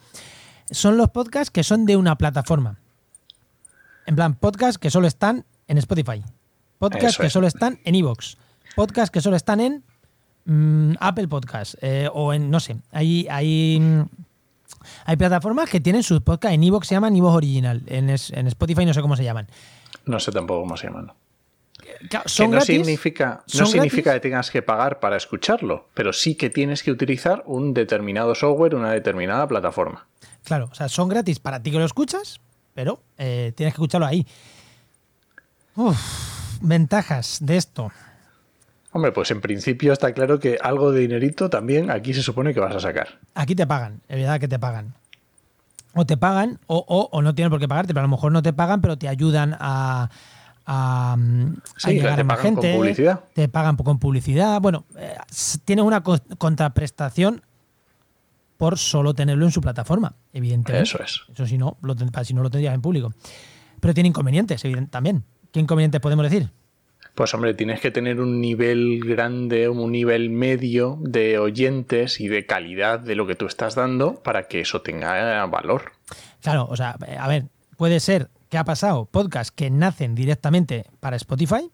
Son 0.71 0.97
los 0.97 1.09
podcasts 1.09 1.51
que 1.51 1.63
son 1.63 1.85
de 1.85 1.97
una 1.97 2.17
plataforma. 2.17 2.77
En 4.09 4.15
plan, 4.15 4.33
podcasts 4.33 4.79
que 4.79 4.89
solo 4.89 5.05
están 5.05 5.45
en 5.67 5.77
Spotify. 5.77 6.23
Podcasts 6.79 7.09
Eso 7.09 7.21
que 7.21 7.27
es. 7.27 7.33
solo 7.33 7.45
están 7.45 7.79
en 7.83 7.93
Evox. 7.93 8.37
Podcasts 8.75 9.11
que 9.11 9.21
solo 9.21 9.35
están 9.35 9.59
en 9.61 9.83
Apple 10.99 11.27
Podcasts. 11.27 11.77
eh, 11.81 12.09
o 12.11 12.33
en, 12.33 12.49
no 12.49 12.59
sé, 12.59 12.77
hay, 12.91 13.27
hay, 13.29 13.79
mm, 13.79 14.01
hay 15.05 15.15
plataformas 15.15 15.69
que 15.69 15.79
tienen 15.79 16.01
sus 16.01 16.21
podcasts 16.21 16.55
en 16.55 16.63
Evox, 16.63 16.87
se 16.87 16.95
llaman 16.95 17.15
Evox 17.15 17.35
Original. 17.35 17.83
En, 17.85 18.09
es- 18.09 18.31
en 18.31 18.47
Spotify 18.47 18.83
no 18.83 18.95
sé 18.95 19.01
cómo 19.03 19.15
se 19.15 19.23
llaman. 19.23 19.47
No 20.05 20.19
sé 20.19 20.31
tampoco 20.31 20.61
cómo 20.61 20.75
se 20.75 20.87
llaman. 20.87 21.11
Que 22.09 22.17
no 22.17 22.49
gratis, 22.49 22.65
significa, 22.65 23.43
no 23.59 23.65
significa 23.67 24.09
gratis. 24.11 24.21
que 24.21 24.29
tengas 24.29 24.49
que 24.49 24.61
pagar 24.63 24.99
para 24.99 25.17
escucharlo, 25.17 25.87
pero 25.93 26.13
sí 26.13 26.33
que 26.33 26.49
tienes 26.49 26.81
que 26.81 26.89
utilizar 26.89 27.43
un 27.45 27.75
determinado 27.75 28.33
software, 28.33 28.73
una 28.73 28.91
determinada 28.91 29.47
plataforma. 29.47 30.07
Claro, 30.43 30.69
o 30.71 30.75
sea, 30.75 30.89
son 30.89 31.09
gratis 31.09 31.39
para 31.39 31.61
ti 31.61 31.69
que 31.71 31.77
lo 31.77 31.85
escuchas, 31.85 32.39
pero 32.79 33.01
eh, 33.17 33.51
tienes 33.57 33.73
que 33.73 33.81
escucharlo 33.81 34.07
ahí. 34.07 34.25
Uf, 35.75 35.99
ventajas 36.61 37.39
de 37.41 37.57
esto. 37.57 37.91
Hombre, 38.93 39.11
pues 39.11 39.31
en 39.31 39.41
principio 39.41 39.91
está 39.91 40.13
claro 40.13 40.39
que 40.39 40.57
algo 40.63 40.93
de 40.93 41.01
dinerito 41.01 41.49
también 41.49 41.91
aquí 41.91 42.13
se 42.13 42.23
supone 42.23 42.53
que 42.53 42.61
vas 42.61 42.73
a 42.73 42.79
sacar. 42.79 43.19
Aquí 43.35 43.53
te 43.53 43.67
pagan, 43.67 43.99
es 44.07 44.15
verdad 44.15 44.39
que 44.39 44.47
te 44.47 44.57
pagan. 44.59 44.93
O 45.93 46.05
te 46.05 46.15
pagan, 46.15 46.59
o, 46.67 46.77
o, 46.87 47.09
o 47.11 47.21
no 47.21 47.35
tienen 47.35 47.49
por 47.51 47.59
qué 47.59 47.67
pagarte, 47.67 47.93
pero 47.93 47.99
a 48.05 48.07
lo 48.07 48.15
mejor 48.15 48.31
no 48.31 48.41
te 48.41 48.53
pagan, 48.53 48.79
pero 48.79 48.97
te 48.97 49.09
ayudan 49.09 49.57
a, 49.59 50.09
a, 50.65 51.15
mm, 51.19 51.53
a 51.83 51.89
llegar 51.91 52.15
te 52.15 52.21
a 52.21 52.23
más 52.23 52.37
con 52.39 52.45
gente. 52.45 52.73
publicidad. 52.77 53.19
Te 53.33 53.49
pagan 53.49 53.75
con 53.75 53.99
publicidad. 53.99 54.61
Bueno, 54.61 54.85
eh, 54.97 55.17
tienes 55.65 55.83
una 55.83 56.01
co- 56.01 56.17
contraprestación 56.37 57.41
por 58.59 58.77
solo 58.77 59.13
tenerlo 59.13 59.45
en 59.45 59.51
su 59.51 59.61
plataforma, 59.61 60.17
evidentemente. 60.33 60.83
Eso 60.83 61.01
es. 61.01 61.21
Eso 61.33 61.47
si 61.47 61.57
no, 61.57 61.77
lo 61.81 61.95
si 62.25 62.33
no 62.33 62.43
lo 62.43 62.49
tendrías 62.49 62.75
en 62.75 62.81
público. 62.81 63.13
Pero 63.79 63.93
tiene 63.93 64.09
inconvenientes, 64.09 64.65
evidente, 64.65 64.91
también. 64.91 65.23
¿Qué 65.53 65.61
inconvenientes 65.61 66.01
podemos 66.01 66.29
decir? 66.29 66.51
Pues 67.15 67.33
hombre, 67.33 67.53
tienes 67.53 67.79
que 67.79 67.89
tener 67.89 68.19
un 68.19 68.41
nivel 68.41 68.99
grande, 69.05 69.69
un 69.69 69.89
nivel 69.93 70.29
medio 70.29 70.97
de 70.99 71.39
oyentes 71.39 72.19
y 72.19 72.27
de 72.27 72.45
calidad 72.45 72.99
de 72.99 73.15
lo 73.15 73.25
que 73.25 73.35
tú 73.35 73.45
estás 73.45 73.75
dando 73.75 74.15
para 74.15 74.49
que 74.49 74.59
eso 74.59 74.81
tenga 74.81 75.45
valor. 75.45 75.93
Claro, 76.41 76.67
o 76.69 76.75
sea, 76.75 76.97
a 77.17 77.27
ver, 77.29 77.45
puede 77.77 78.01
ser 78.01 78.29
que 78.49 78.57
ha 78.57 78.65
pasado 78.65 79.05
podcasts 79.05 79.51
que 79.53 79.69
nacen 79.69 80.15
directamente 80.15 80.85
para 80.99 81.15
Spotify. 81.15 81.71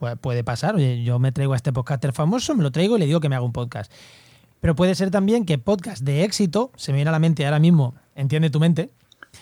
Pu- 0.00 0.16
puede 0.16 0.42
pasar, 0.42 0.74
oye, 0.76 1.02
yo 1.04 1.18
me 1.18 1.32
traigo 1.32 1.52
a 1.52 1.56
este 1.56 1.70
podcaster 1.72 2.14
famoso, 2.14 2.54
me 2.56 2.62
lo 2.62 2.70
traigo 2.70 2.96
y 2.96 3.00
le 3.00 3.06
digo 3.06 3.20
que 3.20 3.28
me 3.28 3.36
haga 3.36 3.44
un 3.44 3.52
podcast. 3.52 3.92
Pero 4.66 4.74
puede 4.74 4.96
ser 4.96 5.12
también 5.12 5.46
que 5.46 5.58
podcast 5.58 6.02
de 6.02 6.24
éxito, 6.24 6.72
se 6.74 6.90
me 6.90 6.96
viene 6.96 7.10
a 7.10 7.12
la 7.12 7.20
mente 7.20 7.44
ahora 7.44 7.60
mismo, 7.60 7.94
entiende 8.16 8.50
tu 8.50 8.58
mente, 8.58 8.90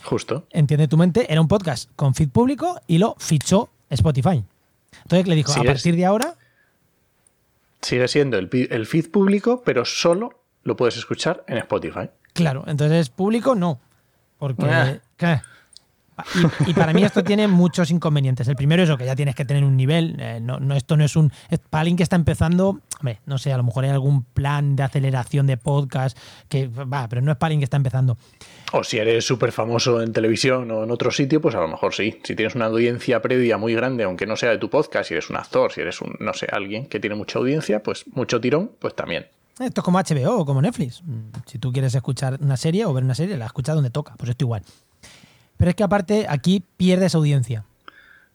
Justo. 0.03 0.47
entiende 0.51 0.87
tu 0.87 0.99
mente, 0.99 1.33
era 1.33 1.41
un 1.41 1.49
podcast 1.49 1.91
con 1.97 2.15
feed 2.15 2.29
público 2.29 2.79
y 2.87 2.99
lo 2.99 3.17
fichó 3.19 3.71
Spotify. 3.89 4.45
Entonces 5.01 5.27
le 5.27 5.35
dijo, 5.35 5.51
Sí, 5.51 5.61
a 5.61 5.65
partir 5.65 5.97
de 5.97 6.05
ahora, 6.05 6.35
Sigue 7.81 8.07
siendo 8.07 8.37
el 8.37 8.87
feed 8.87 9.11
público, 9.11 9.63
pero 9.65 9.87
solo 9.87 10.43
lo 10.63 10.77
puedes 10.77 10.99
escuchar 10.99 11.43
en 11.49 11.57
Spotify. 11.57 12.11
Claro, 12.35 12.65
entonces 12.67 13.09
público 13.09 13.55
no. 13.55 13.81
Porque. 14.37 14.67
Ah. 14.67 15.43
Y, 16.67 16.71
y 16.71 16.75
para 16.75 16.93
mí 16.93 17.03
esto 17.03 17.25
tiene 17.25 17.49
muchos 17.49 17.91
inconvenientes. 17.91 18.47
El 18.49 18.57
primero 18.57 18.83
es 18.83 18.89
eso, 18.89 18.97
que 18.99 19.05
ya 19.05 19.17
tienes 19.17 19.35
que 19.35 19.45
tener 19.45 19.65
un 19.65 19.77
nivel. 19.77 20.17
eh, 20.21 20.39
no, 20.41 20.59
no, 20.61 20.75
esto 20.75 20.97
no 20.97 21.05
es 21.05 21.17
un. 21.17 21.33
es- 21.51 21.59
para 21.59 21.81
alguien 21.83 21.97
que 21.97 22.03
está 22.03 22.17
empezando, 22.17 22.81
hombre, 23.01 23.21
no 23.27 23.39
sé, 23.39 23.53
a 23.53 23.57
lo 23.57 23.65
mejor 23.65 23.85
hay 23.85 23.91
algún 23.91 24.23
plan 24.25 24.77
de 24.77 24.83
aceleración 24.85 25.47
de 25.47 25.57
podcast 25.57 26.17
que 26.49 26.69
va, 26.69 27.09
pero 27.09 27.21
no 27.23 27.33
es 27.33 27.39
para 27.39 27.49
alguien 27.49 27.61
que 27.61 27.65
está 27.65 27.77
empezando. 27.77 28.17
O 28.73 28.85
si 28.85 28.99
eres 28.99 29.25
súper 29.27 29.53
famoso 29.53 30.03
en 30.03 30.13
televisión 30.13 30.71
o 30.71 30.85
en 30.85 30.91
otro 30.91 31.11
sitio, 31.11 31.41
pues 31.41 31.55
a 31.55 31.61
lo 31.61 31.69
mejor 31.69 31.95
sí. 31.95 32.19
Si 32.25 32.35
tienes 32.37 32.55
una 32.55 32.67
audiencia 32.67 33.21
previa 33.23 33.59
muy 33.59 33.75
grande, 33.75 34.05
aunque 34.05 34.27
no 34.27 34.37
sea 34.37 34.51
de 34.51 34.59
tu 34.59 34.71
podcast, 34.71 35.09
si 35.09 35.15
eres 35.15 35.31
un 35.31 35.37
actor, 35.37 35.73
si 35.73 35.81
eres 35.81 36.01
un, 36.01 36.15
no 36.21 36.33
sé, 36.35 36.47
alguien 36.51 36.87
que 36.87 37.01
tiene 37.01 37.17
mucha 37.17 37.39
audiencia, 37.39 37.83
pues 37.83 38.05
mucho 38.13 38.41
tirón, 38.41 38.71
pues 38.79 38.95
también. 38.95 39.27
Esto 39.61 39.83
es 39.83 39.85
como 39.85 40.01
HBO 40.01 40.39
o 40.41 40.45
como 40.45 40.61
Netflix. 40.61 41.01
Si 41.47 41.59
tú 41.61 41.73
quieres 41.73 41.95
escuchar 41.95 42.39
una 42.41 42.57
serie 42.57 42.87
o 42.87 42.93
ver 42.93 43.05
una 43.05 43.15
serie, 43.15 43.37
la 43.37 43.47
escuchas 43.47 43.77
donde 43.77 43.91
toca. 43.91 44.15
Pues 44.17 44.31
esto 44.31 44.45
igual. 44.45 44.63
Pero 45.65 45.71
es 45.71 45.77
que 45.77 45.83
aparte 45.83 46.27
aquí 46.29 46.63
pierdes 46.77 47.15
audiencia. 47.15 47.65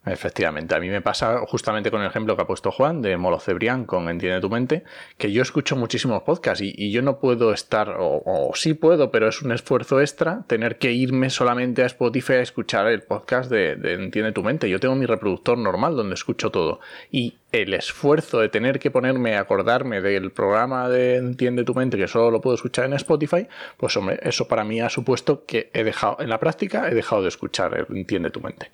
Efectivamente, 0.06 0.74
a 0.74 0.80
mí 0.80 0.88
me 0.88 1.02
pasa 1.02 1.40
justamente 1.46 1.90
con 1.90 2.00
el 2.00 2.06
ejemplo 2.06 2.34
que 2.34 2.40
ha 2.40 2.46
puesto 2.46 2.70
Juan 2.70 3.02
de 3.02 3.18
Molo 3.18 3.38
Cebrián 3.38 3.84
con 3.84 4.08
Entiende 4.08 4.40
tu 4.40 4.48
mente, 4.48 4.82
que 5.18 5.30
yo 5.30 5.42
escucho 5.42 5.76
muchísimos 5.76 6.22
podcasts 6.22 6.64
y, 6.64 6.90
yo 6.90 7.02
no 7.02 7.18
puedo 7.18 7.52
estar, 7.52 7.96
o, 7.98 8.50
sí 8.54 8.72
puedo, 8.72 9.10
pero 9.10 9.28
es 9.28 9.42
un 9.42 9.52
esfuerzo 9.52 10.00
extra 10.00 10.44
tener 10.46 10.78
que 10.78 10.92
irme 10.92 11.28
solamente 11.28 11.82
a 11.82 11.86
Spotify 11.86 12.34
a 12.34 12.40
escuchar 12.40 12.86
el 12.86 13.02
podcast 13.02 13.50
de, 13.50 13.76
de 13.76 13.92
Entiende 13.92 14.32
tu 14.32 14.42
mente. 14.42 14.70
Yo 14.70 14.80
tengo 14.80 14.94
mi 14.94 15.04
reproductor 15.04 15.58
normal 15.58 15.96
donde 15.96 16.14
escucho 16.14 16.50
todo 16.50 16.80
y 17.10 17.36
el 17.52 17.74
esfuerzo 17.74 18.40
de 18.40 18.48
tener 18.48 18.78
que 18.78 18.90
ponerme 18.90 19.36
a 19.36 19.40
acordarme 19.40 20.00
del 20.00 20.30
programa 20.32 20.88
de 20.88 21.16
Entiende 21.16 21.62
tu 21.64 21.74
mente 21.74 21.98
que 21.98 22.08
solo 22.08 22.30
lo 22.30 22.40
puedo 22.40 22.54
escuchar 22.54 22.86
en 22.86 22.94
Spotify, 22.94 23.46
pues 23.76 23.94
hombre, 23.98 24.18
eso 24.22 24.48
para 24.48 24.64
mí 24.64 24.80
ha 24.80 24.88
supuesto 24.88 25.44
que 25.44 25.70
he 25.74 25.84
dejado, 25.84 26.16
en 26.20 26.30
la 26.30 26.40
práctica 26.40 26.88
he 26.88 26.94
dejado 26.94 27.20
de 27.20 27.28
escuchar 27.28 27.86
Entiende 27.90 28.30
tu 28.30 28.40
mente. 28.40 28.70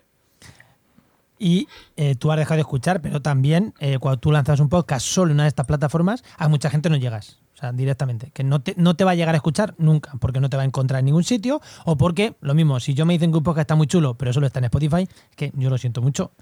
Y 1.39 1.69
eh, 1.97 2.15
tú 2.15 2.33
has 2.33 2.39
dejado 2.39 2.57
de 2.57 2.63
escuchar, 2.63 3.03
pero 3.03 3.21
también 3.21 3.75
eh, 3.79 3.99
cuando 3.99 4.19
tú 4.19 4.33
lanzas 4.33 4.61
un 4.61 4.69
podcast 4.69 5.07
solo 5.07 5.31
en 5.31 5.37
una 5.37 5.45
de 5.45 5.51
estas 5.51 5.67
plataformas, 5.67 6.25
a 6.39 6.49
mucha 6.49 6.71
gente 6.71 6.89
no 6.89 6.97
llegas. 6.97 7.39
O 7.55 7.59
sea, 7.59 7.73
directamente. 7.73 8.31
Que 8.33 8.45
no 8.45 8.61
te, 8.61 8.75
no 8.77 8.97
te 8.97 9.05
va 9.05 9.13
a 9.13 9.15
llegar 9.15 9.35
a 9.35 9.39
escuchar 9.39 9.75
nunca, 9.79 10.13
porque 10.21 10.41
no 10.41 10.51
te 10.51 10.57
va 10.57 10.63
a 10.63 10.67
encontrar 10.67 11.01
en 11.01 11.07
ningún 11.07 11.25
sitio, 11.25 11.61
o 11.85 11.97
porque, 11.97 12.37
lo 12.41 12.55
mismo, 12.55 12.81
si 12.81 12.95
yo 12.95 13.07
me 13.07 13.15
dicen 13.15 13.31
que 13.31 13.39
un 13.39 13.45
podcast 13.45 13.63
está 13.63 13.75
muy 13.75 13.87
chulo, 13.87 14.15
pero 14.15 14.33
solo 14.33 14.47
está 14.47 14.59
en 14.59 14.67
Spotify, 14.67 15.09
que 15.35 15.53
yo 15.55 15.71
lo 15.71 15.79
siento 15.79 16.03
mucho. 16.03 16.33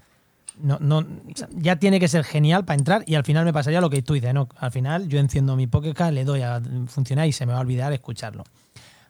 No, 0.57 0.77
no, 0.79 1.05
ya 1.51 1.77
tiene 1.77 1.99
que 1.99 2.07
ser 2.07 2.23
genial 2.23 2.63
para 2.63 2.77
entrar 2.77 3.03
y 3.05 3.15
al 3.15 3.25
final 3.25 3.43
me 3.43 3.51
pasaría 3.51 3.81
lo 3.81 3.89
que 3.89 4.01
tú 4.01 4.13
dices, 4.13 4.33
¿no? 4.33 4.47
Al 4.57 4.71
final 4.71 5.09
yo 5.09 5.19
enciendo 5.19 5.57
mi 5.57 5.67
podcast, 5.67 6.13
le 6.13 6.23
doy 6.23 6.41
a 6.41 6.61
funcionar 6.87 7.27
y 7.27 7.33
se 7.33 7.45
me 7.45 7.51
va 7.51 7.59
a 7.59 7.61
olvidar 7.61 7.91
escucharlo. 7.91 8.45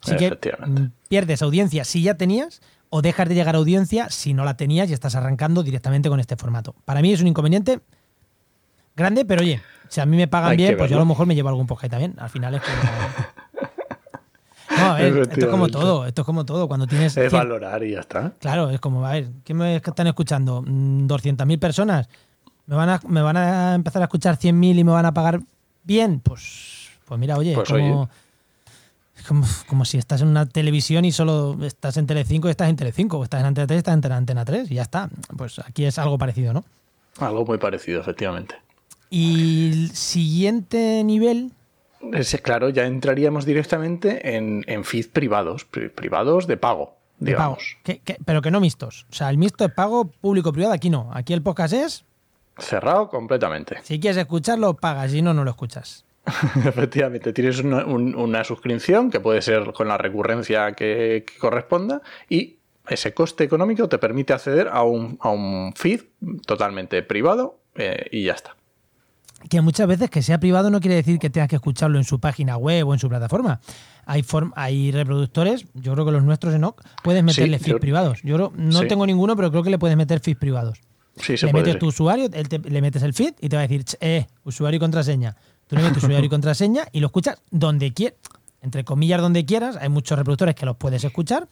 Así 0.02 0.16
que 0.18 0.32
mm, 0.32 0.92
pierdes 1.08 1.42
audiencia 1.42 1.84
si 1.84 2.02
ya 2.02 2.16
tenías 2.16 2.62
o 2.96 3.02
dejas 3.02 3.28
de 3.28 3.36
llegar 3.36 3.56
a 3.56 3.58
audiencia 3.58 4.10
si 4.10 4.34
no 4.34 4.46
la 4.46 4.56
tenías 4.56 4.90
y 4.90 4.94
estás 4.94 5.16
arrancando 5.16 5.64
directamente 5.64 6.08
con 6.08 6.22
este 6.22 6.38
formato. 6.38 6.74
Para 6.86 7.02
mí 7.02 7.12
es 7.12 7.20
un 7.20 7.28
inconveniente 7.28 7.82
grande, 8.96 9.26
pero 9.26 9.42
oye, 9.42 9.62
si 9.90 10.00
a 10.00 10.06
mí 10.06 10.16
me 10.16 10.30
pagan 10.30 10.56
bien, 10.56 10.78
pues 10.78 10.90
yo 10.90 10.96
a 10.96 11.00
lo 11.00 11.06
mejor 11.06 11.28
me 11.28 11.36
llevo 11.36 11.50
algún 11.50 11.68
podcast 11.68 11.92
también. 11.92 12.16
Al 12.18 12.30
final 12.30 12.56
es 12.56 12.62
como... 12.62 12.76
No, 14.78 14.92
a 14.92 14.94
ver, 14.96 15.18
esto 15.18 15.40
es 15.40 15.46
como 15.46 15.68
todo, 15.68 16.06
esto 16.06 16.22
es 16.22 16.26
como 16.26 16.46
todo. 16.46 16.68
Cuando 16.68 16.88
tienes. 16.88 17.16
Es 17.16 17.32
valorar 17.32 17.82
y 17.84 17.92
ya 17.92 18.00
está. 18.00 18.34
Claro, 18.40 18.70
es 18.72 18.80
como, 18.82 19.06
a 19.06 19.12
ver, 19.12 19.30
¿qué 19.44 19.54
me 19.54 19.76
están 19.76 20.08
escuchando? 20.08 20.62
¿200.000 20.64 21.46
mm, 21.46 21.60
personas? 21.60 22.10
¿Me 22.66 22.76
van, 22.76 22.90
a, 22.90 23.00
¿Me 23.08 23.22
van 23.22 23.38
a 23.38 23.76
empezar 23.76 24.02
a 24.02 24.06
escuchar 24.06 24.38
100.000 24.38 24.80
y 24.80 24.84
me 24.84 24.92
van 24.92 25.06
a 25.06 25.14
pagar 25.14 25.40
bien? 25.84 26.20
Pues, 26.20 26.90
pues 27.06 27.20
mira, 27.20 27.38
oye, 27.38 27.54
pues 27.54 27.70
como, 27.70 28.10
como, 29.26 29.86
si 29.86 29.98
estás 29.98 30.22
en 30.22 30.28
una 30.28 30.46
televisión 30.46 31.06
y 31.06 31.12
solo 31.12 31.58
estás 31.64 31.98
en 31.98 32.08
Telecinco 32.08 32.48
y 32.48 32.52
estás 32.52 32.70
en 32.70 32.76
Telecinco, 32.76 33.18
o 33.18 33.24
estás 33.24 33.42
en 33.42 33.48
Antena 33.48 33.68
3 33.68 33.78
y 33.78 33.80
estás 33.80 34.06
en 34.06 34.12
Antena 34.12 34.46
3 34.46 34.72
y 34.72 34.76
ya 34.76 34.82
está. 34.82 35.10
Pues 35.38 35.60
aquí 35.60 35.86
es 35.86 35.98
algo 36.00 36.18
parecido, 36.18 36.54
¿no? 36.54 36.64
Algo 37.20 37.46
muy 37.46 37.58
parecido, 37.58 38.02
efectivamente. 38.02 38.56
Y 39.10 39.72
el 39.72 39.92
siguiente 39.92 41.04
nivel... 41.04 41.52
Ese, 42.14 42.40
claro, 42.40 42.70
ya 42.70 42.86
entraríamos 42.86 43.46
directamente 43.46 44.36
en, 44.36 44.64
en 44.68 44.84
feed 44.84 45.10
privados, 45.12 45.66
privados 45.66 46.46
de 46.46 46.58
pago. 46.58 46.96
De 47.20 47.34
pago. 47.34 47.58
pero 48.26 48.42
que 48.42 48.52
no 48.52 48.60
mixtos. 48.60 49.08
O 49.10 49.14
sea, 49.14 49.30
el 49.30 49.38
mixto 49.38 49.66
es 49.66 49.72
pago 49.72 50.06
público-privado, 50.06 50.74
aquí 50.74 50.90
no. 50.90 51.10
Aquí 51.14 51.34
el 51.34 51.42
podcast 51.42 51.74
es... 51.74 52.06
Cerrado 52.58 53.10
completamente. 53.10 53.80
Si 53.84 54.00
quieres 54.00 54.18
escucharlo, 54.18 54.76
pagas, 54.76 55.12
si 55.12 55.22
no, 55.22 55.34
no 55.34 55.44
lo 55.44 55.52
escuchas. 55.52 56.05
Efectivamente, 56.66 57.34
tienes 57.34 57.60
una, 57.60 58.44
suscripción 58.44 59.12
que 59.12 59.20
puede 59.20 59.42
ser 59.42 59.72
con 59.74 59.88
la 59.88 59.98
recurrencia 59.98 60.74
que, 60.74 61.26
corresponda 61.40 62.02
y 62.30 62.58
ese 62.88 63.14
coste 63.14 63.44
económico 63.44 63.90
te 63.90 63.98
permite 63.98 64.34
acceder 64.34 64.68
a 64.72 64.84
un, 64.84 65.74
feed 65.76 66.02
totalmente 66.46 67.02
privado 67.04 67.60
eh, 67.76 68.08
y 68.12 68.24
ya 68.24 68.34
está. 68.34 68.56
Que 69.50 69.62
muchas 69.62 69.88
veces 69.88 70.10
que 70.10 70.24
sea 70.24 70.40
privado 70.40 70.72
no 70.72 70.80
quiere 70.80 70.96
decir 70.96 71.20
que 71.20 71.30
tengas 71.30 71.50
que 71.50 71.58
escucharlo 71.58 72.00
en 72.00 72.04
su 72.04 72.20
página 72.20 72.58
web 72.58 72.88
o 72.88 72.94
en 72.94 73.00
su 73.00 73.10
plataforma. 73.10 73.60
Hay, 74.08 74.26
hay 74.56 74.92
reproductores, 74.92 75.66
yo 75.74 75.94
creo 75.94 76.06
que 76.06 76.12
los 76.12 76.24
nuestros 76.24 76.54
en 76.56 76.64
OC, 76.64 76.82
puedes 77.04 77.24
meterle 77.24 77.60
feeds 77.60 77.80
privados. 77.80 78.22
Yo 78.24 78.52
no 78.56 78.88
tengo 78.88 79.06
ninguno, 79.06 79.36
pero 79.36 79.52
creo 79.52 79.62
que 79.62 79.70
le 79.70 79.78
puedes 79.78 79.98
meter 79.98 80.20
feeds 80.20 80.40
privados. 80.40 80.80
Sí, 81.18 81.36
le 81.38 81.54
metes 81.54 81.80
tu 81.80 81.88
usuario, 81.88 82.30
le 82.30 82.82
metes 82.82 83.04
el 83.04 83.14
feed 83.14 83.36
y 83.40 83.48
te 83.48 83.56
va 83.56 83.64
a 83.64 83.68
decir, 83.68 83.86
eh, 84.02 84.26
usuario 84.44 84.78
y 84.78 84.80
contraseña 84.80 85.36
Tú 85.68 85.76
le 85.76 85.82
metes 85.82 86.00
tu 86.00 86.06
usuario 86.06 86.26
y 86.26 86.30
contraseña 86.30 86.86
y 86.92 87.00
lo 87.00 87.08
escuchas 87.08 87.42
donde 87.52 87.94
quieras, 87.94 88.20
entre 88.62 88.84
comillas, 88.84 89.22
donde 89.22 89.46
quieras. 89.46 89.78
Hay 89.78 89.90
muchos 89.90 90.18
reproductores 90.18 90.56
que 90.56 90.66
los 90.66 90.78
puedes 90.78 91.04
escuchar. 91.04 91.48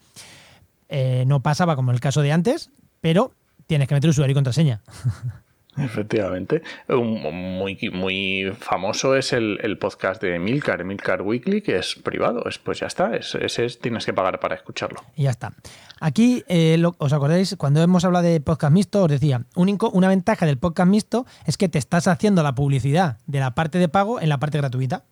Eh, 0.89 1.23
no 1.27 1.41
pasaba 1.41 1.75
como 1.75 1.91
el 1.91 1.99
caso 1.99 2.21
de 2.21 2.31
antes, 2.31 2.69
pero 3.01 3.33
tienes 3.67 3.87
que 3.87 3.95
meter 3.95 4.09
usuario 4.09 4.31
y 4.31 4.35
contraseña. 4.35 4.81
Efectivamente. 5.77 6.61
muy, 6.87 7.77
muy 7.91 8.53
famoso 8.59 9.15
es 9.15 9.33
el, 9.33 9.77
podcast 9.79 10.21
de 10.21 10.39
Milcar, 10.39 10.83
Milcar 10.83 11.21
Weekly, 11.21 11.61
que 11.61 11.77
es 11.77 11.95
privado. 11.95 12.43
pues 12.63 12.79
ya 12.79 12.87
está, 12.87 13.15
ese 13.15 13.67
tienes 13.81 14.05
que 14.05 14.13
pagar 14.13 14.39
para 14.39 14.55
escucharlo. 14.55 15.01
Y 15.15 15.23
ya 15.23 15.31
está. 15.31 15.53
Aquí, 15.99 16.43
eh, 16.47 16.81
¿os 16.97 17.13
acordáis? 17.13 17.55
Cuando 17.57 17.81
hemos 17.81 18.03
hablado 18.05 18.25
de 18.25 18.39
podcast 18.41 18.73
mixto, 18.73 19.03
os 19.03 19.09
decía, 19.09 19.45
una 19.55 20.07
ventaja 20.07 20.45
del 20.45 20.57
podcast 20.57 20.89
mixto 20.89 21.25
es 21.45 21.57
que 21.57 21.69
te 21.69 21.79
estás 21.79 22.07
haciendo 22.07 22.43
la 22.43 22.55
publicidad 22.55 23.17
de 23.25 23.39
la 23.39 23.55
parte 23.55 23.79
de 23.79 23.87
pago 23.87 24.19
en 24.19 24.29
la 24.29 24.37
parte 24.39 24.57
gratuita. 24.57 25.05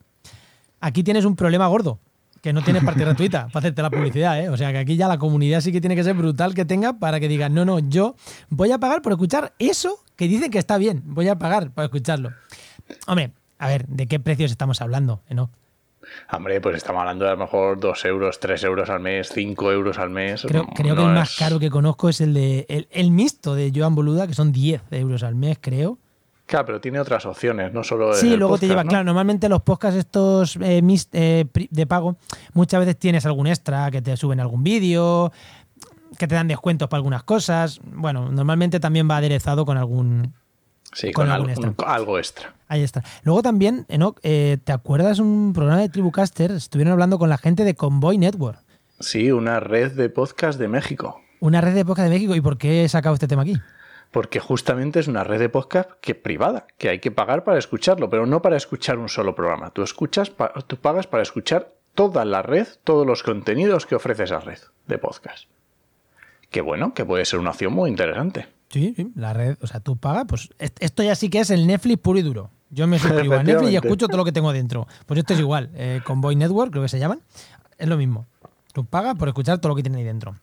Aquí 0.79 1.03
tienes 1.03 1.25
un 1.25 1.35
problema 1.35 1.67
gordo, 1.67 1.99
que 2.41 2.53
no 2.53 2.61
tienes 2.61 2.83
parte 2.83 3.01
gratuita 3.05 3.47
para 3.47 3.59
hacerte 3.59 3.81
la 3.81 3.89
publicidad, 3.89 4.39
¿eh? 4.43 4.49
O 4.49 4.57
sea 4.57 4.71
que 4.71 4.79
aquí 4.79 4.97
ya 4.97 5.07
la 5.07 5.17
comunidad 5.17 5.61
sí 5.61 5.71
que 5.71 5.79
tiene 5.79 5.95
que 5.95 6.03
ser 6.03 6.15
brutal 6.15 6.53
que 6.53 6.65
tenga 6.65 6.93
para 6.99 7.19
que 7.19 7.27
digan, 7.27 7.53
no, 7.53 7.65
no, 7.65 7.79
yo 7.79 8.15
voy 8.49 8.71
a 8.71 8.79
pagar 8.79 9.01
por 9.01 9.13
escuchar 9.13 9.53
eso 9.59 9.99
que 10.21 10.27
dicen 10.27 10.51
que 10.51 10.59
está 10.59 10.77
bien, 10.77 11.01
voy 11.03 11.27
a 11.29 11.39
pagar 11.39 11.71
por 11.71 11.83
escucharlo. 11.83 12.31
Hombre, 13.07 13.31
a 13.57 13.67
ver, 13.67 13.87
¿de 13.87 14.05
qué 14.05 14.19
precios 14.19 14.51
estamos 14.51 14.79
hablando, 14.79 15.23
¿no? 15.31 15.49
Hombre, 16.31 16.61
pues 16.61 16.75
estamos 16.75 16.99
hablando 16.99 17.25
de 17.25 17.31
a 17.31 17.33
lo 17.33 17.39
mejor 17.39 17.79
2 17.79 18.05
euros, 18.05 18.39
3 18.39 18.63
euros 18.65 18.91
al 18.91 18.99
mes, 18.99 19.31
5 19.33 19.71
euros 19.71 19.97
al 19.97 20.11
mes. 20.11 20.43
Creo, 20.47 20.67
que 20.67 20.83
el 20.83 20.95
más 20.95 21.35
caro 21.37 21.57
que 21.57 21.71
conozco 21.71 22.07
es 22.07 22.21
el 22.21 22.35
de 22.35 22.67
el, 22.69 22.87
el, 22.91 23.09
mixto 23.09 23.55
de 23.55 23.71
Joan 23.75 23.95
Boluda, 23.95 24.27
que 24.27 24.35
son 24.35 24.51
10 24.51 24.83
euros 24.91 25.23
al 25.23 25.33
mes, 25.33 25.57
creo. 25.59 25.97
Claro, 26.51 26.65
pero 26.65 26.81
tiene 26.81 26.99
otras 26.99 27.25
opciones, 27.25 27.71
no 27.71 27.81
solo. 27.81 28.13
Sí, 28.13 28.35
luego 28.35 28.57
te 28.57 28.67
lleva, 28.67 28.83
claro, 28.83 29.05
normalmente 29.05 29.47
los 29.47 29.61
podcasts 29.61 29.97
estos 29.97 30.57
eh, 30.57 30.83
eh, 31.13 31.45
de 31.69 31.87
pago, 31.87 32.17
muchas 32.53 32.81
veces 32.81 32.99
tienes 32.99 33.25
algún 33.25 33.47
extra, 33.47 33.89
que 33.89 34.01
te 34.01 34.17
suben 34.17 34.41
algún 34.41 34.61
vídeo, 34.61 35.31
que 36.21 36.27
te 36.27 36.35
dan 36.35 36.47
descuentos 36.47 36.87
para 36.87 36.99
algunas 36.99 37.23
cosas. 37.23 37.81
Bueno, 37.83 38.31
normalmente 38.31 38.79
también 38.79 39.09
va 39.09 39.17
aderezado 39.17 39.65
con 39.65 39.77
algún. 39.77 40.35
Sí, 40.93 41.11
con, 41.11 41.31
algo, 41.31 41.49
extra. 41.49 41.73
algo, 41.87 42.19
extra. 42.19 42.53
Ahí 42.67 42.83
está. 42.83 43.01
Luego 43.23 43.41
también, 43.41 43.85
Enoch, 43.89 44.19
eh, 44.21 44.59
¿te 44.63 44.71
acuerdas 44.71 45.17
un 45.17 45.51
programa 45.53 45.81
de 45.81 45.89
Tribucaster? 45.89 46.51
Estuvieron 46.51 46.91
hablando 46.91 47.17
con 47.17 47.29
la 47.29 47.39
gente 47.39 47.63
de 47.63 47.73
Convoy 47.73 48.19
Network. 48.19 48.59
Sí, 48.99 49.31
una 49.31 49.59
red 49.59 49.93
de 49.93 50.09
podcast 50.09 50.59
de 50.59 50.67
México. 50.67 51.19
Una 51.39 51.59
red 51.59 51.73
de 51.73 51.85
podcast 51.85 52.09
de 52.09 52.13
México. 52.13 52.35
¿Y 52.35 52.41
por 52.41 52.59
qué 52.59 52.83
he 52.83 52.89
sacado 52.89 53.15
este 53.15 53.27
tema 53.27 53.41
aquí? 53.41 53.57
porque 54.11 54.41
justamente 54.41 54.99
es 54.99 55.07
una 55.07 55.23
red 55.23 55.39
de 55.39 55.47
podcast 55.47 55.89
que 56.01 56.15
privada, 56.15 56.67
que 56.77 56.89
hay 56.89 56.99
que 56.99 57.11
pagar 57.11 57.45
para 57.45 57.57
escucharlo, 57.57 58.09
pero 58.09 58.25
no 58.25 58.41
para 58.41 58.57
escuchar 58.57 58.97
un 58.97 59.07
solo 59.07 59.35
programa. 59.35 59.69
Tú 59.69 59.83
escuchas, 59.83 60.33
tú 60.67 60.75
pagas 60.75 61.07
para 61.07 61.23
escuchar 61.23 61.73
toda 61.95 62.25
la 62.25 62.41
red, 62.41 62.67
todos 62.83 63.07
los 63.07 63.23
contenidos 63.23 63.85
que 63.85 63.95
ofrece 63.95 64.23
esa 64.23 64.41
red 64.41 64.59
de 64.85 64.97
podcast. 64.97 65.47
Que 66.51 66.61
bueno, 66.61 66.93
que 66.93 67.05
puede 67.05 67.25
ser 67.25 67.39
una 67.39 67.49
opción 67.51 67.73
muy 67.73 67.89
interesante. 67.89 68.47
Sí, 68.69 68.93
sí, 68.95 69.11
la 69.15 69.33
red, 69.33 69.57
o 69.61 69.67
sea, 69.67 69.79
tú 69.79 69.97
pagas, 69.97 70.25
pues 70.27 70.49
esto 70.59 71.01
ya 71.01 71.15
sí 71.15 71.29
que 71.29 71.39
es 71.39 71.49
el 71.49 71.65
Netflix 71.65 71.97
puro 71.99 72.19
y 72.19 72.21
duro. 72.21 72.51
Yo 72.69 72.87
me 72.87 72.99
suscribo 72.99 73.35
a 73.35 73.43
Netflix 73.43 73.71
y 73.71 73.75
escucho 73.77 74.07
todo 74.07 74.17
lo 74.17 74.25
que 74.25 74.31
tengo 74.31 74.53
dentro. 74.53 74.87
Pues 75.05 75.17
esto 75.17 75.33
es 75.33 75.39
igual, 75.39 75.71
eh, 75.73 76.01
Convoy 76.03 76.35
Network, 76.35 76.71
creo 76.71 76.83
que 76.83 76.89
se 76.89 76.99
llaman, 76.99 77.21
es 77.77 77.87
lo 77.87 77.97
mismo. 77.97 78.27
Tú 78.73 78.85
pagas 78.85 79.15
por 79.15 79.27
escuchar 79.27 79.59
todo 79.59 79.69
lo 79.69 79.75
que 79.75 79.81
tiene 79.81 79.97
ahí 79.97 80.03
dentro. 80.03 80.35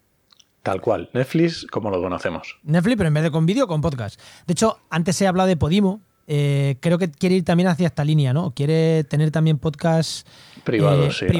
Tal 0.63 0.81
cual, 0.81 1.09
Netflix 1.13 1.67
como 1.71 1.91
lo 1.91 2.01
conocemos. 2.03 2.59
Netflix, 2.63 2.97
pero 2.97 3.09
en 3.09 3.15
vez 3.15 3.23
de 3.23 3.31
con 3.31 3.47
vídeo, 3.47 3.67
con 3.67 3.81
podcast. 3.81 4.21
De 4.47 4.53
hecho, 4.53 4.79
antes 4.91 5.21
he 5.23 5.27
hablado 5.27 5.49
de 5.49 5.57
Podimo. 5.57 6.01
Eh, 6.27 6.77
creo 6.81 6.99
que 6.99 7.11
quiere 7.11 7.37
ir 7.37 7.45
también 7.45 7.69
hacia 7.69 7.87
esta 7.87 8.05
línea, 8.05 8.35
¿no? 8.35 8.51
Quiere 8.51 9.05
tener 9.05 9.31
también 9.31 9.57
podcasts 9.57 10.27
privados. 10.63 11.23
Eh, 11.23 11.31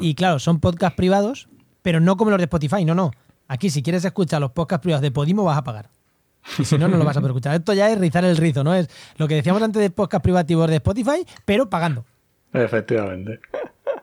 y 0.00 0.14
claro, 0.14 0.38
son 0.38 0.60
podcasts 0.60 0.96
privados, 0.96 1.48
pero 1.80 1.98
no 1.98 2.18
como 2.18 2.30
los 2.30 2.38
de 2.38 2.44
Spotify, 2.44 2.84
no, 2.84 2.94
no. 2.94 3.10
Aquí, 3.48 3.70
si 3.70 3.82
quieres 3.82 4.04
escuchar 4.04 4.40
los 4.40 4.52
podcasts 4.52 4.82
privados 4.82 5.02
de 5.02 5.10
Podimo, 5.10 5.44
vas 5.44 5.58
a 5.58 5.64
pagar. 5.64 5.90
Y 6.58 6.64
si 6.64 6.76
no, 6.78 6.88
no 6.88 6.96
lo 6.96 7.04
vas 7.04 7.16
a 7.16 7.20
poder 7.20 7.32
escuchar. 7.32 7.54
Esto 7.54 7.72
ya 7.72 7.90
es 7.90 7.98
rizar 7.98 8.24
el 8.24 8.36
rizo, 8.36 8.64
¿no? 8.64 8.74
Es 8.74 8.88
lo 9.16 9.28
que 9.28 9.34
decíamos 9.34 9.62
antes 9.62 9.80
de 9.80 9.90
podcast 9.90 10.22
privativos 10.22 10.68
de 10.68 10.76
Spotify, 10.76 11.26
pero 11.44 11.68
pagando. 11.68 12.04
Efectivamente. 12.52 13.40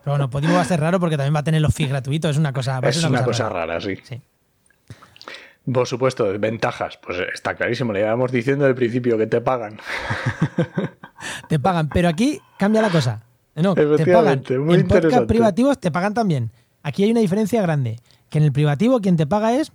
Pero 0.03 0.13
bueno, 0.13 0.29
Podimo 0.29 0.55
va 0.55 0.61
a 0.61 0.65
ser 0.65 0.79
raro 0.79 0.99
porque 0.99 1.17
también 1.17 1.35
va 1.35 1.39
a 1.39 1.43
tener 1.43 1.61
los 1.61 1.73
feeds 1.73 1.91
gratuitos. 1.91 2.31
Es 2.31 2.37
una 2.37 2.51
cosa, 2.51 2.79
es 2.83 3.03
una, 3.03 3.23
cosa, 3.23 3.49
rara, 3.49 3.79
sí. 3.79 3.97
sí. 4.03 4.19
Por 5.71 5.87
supuesto, 5.87 6.27
ventajas. 6.39 6.97
Pues 6.97 7.19
está 7.33 7.55
clarísimo, 7.55 7.93
le 7.93 7.99
llevamos 7.99 8.31
diciendo 8.31 8.65
al 8.65 8.75
principio 8.75 9.17
que 9.17 9.27
te 9.27 9.41
pagan. 9.41 9.79
te 11.49 11.59
pagan, 11.59 11.89
pero 11.89 12.09
aquí 12.09 12.41
cambia 12.57 12.81
la 12.81 12.89
cosa. 12.89 13.21
No, 13.55 13.75
te 13.75 14.05
pagan. 14.05 14.43
Muy 14.59 14.75
en 14.75 14.87
podcast 14.87 15.25
privativos 15.25 15.79
te 15.79 15.91
pagan 15.91 16.13
también. 16.13 16.51
Aquí 16.83 17.03
hay 17.03 17.11
una 17.11 17.19
diferencia 17.19 17.61
grande. 17.61 17.99
Que 18.31 18.39
en 18.39 18.45
el 18.45 18.51
privativo 18.51 18.99
quien 19.01 19.15
te 19.17 19.27
paga 19.27 19.53
es 19.53 19.71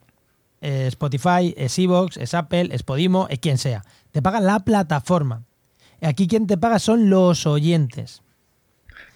es 0.60 0.88
Spotify, 0.88 1.54
es 1.56 1.78
Evox, 1.78 2.16
es 2.16 2.34
Apple, 2.34 2.70
es 2.72 2.82
Podimo, 2.82 3.28
es 3.30 3.38
quien 3.38 3.58
sea. 3.58 3.84
Te 4.10 4.20
paga 4.22 4.40
la 4.40 4.58
plataforma. 4.60 5.44
Aquí 6.00 6.26
quien 6.26 6.46
te 6.48 6.56
paga 6.58 6.78
son 6.80 7.08
los 7.10 7.46
oyentes. 7.46 8.22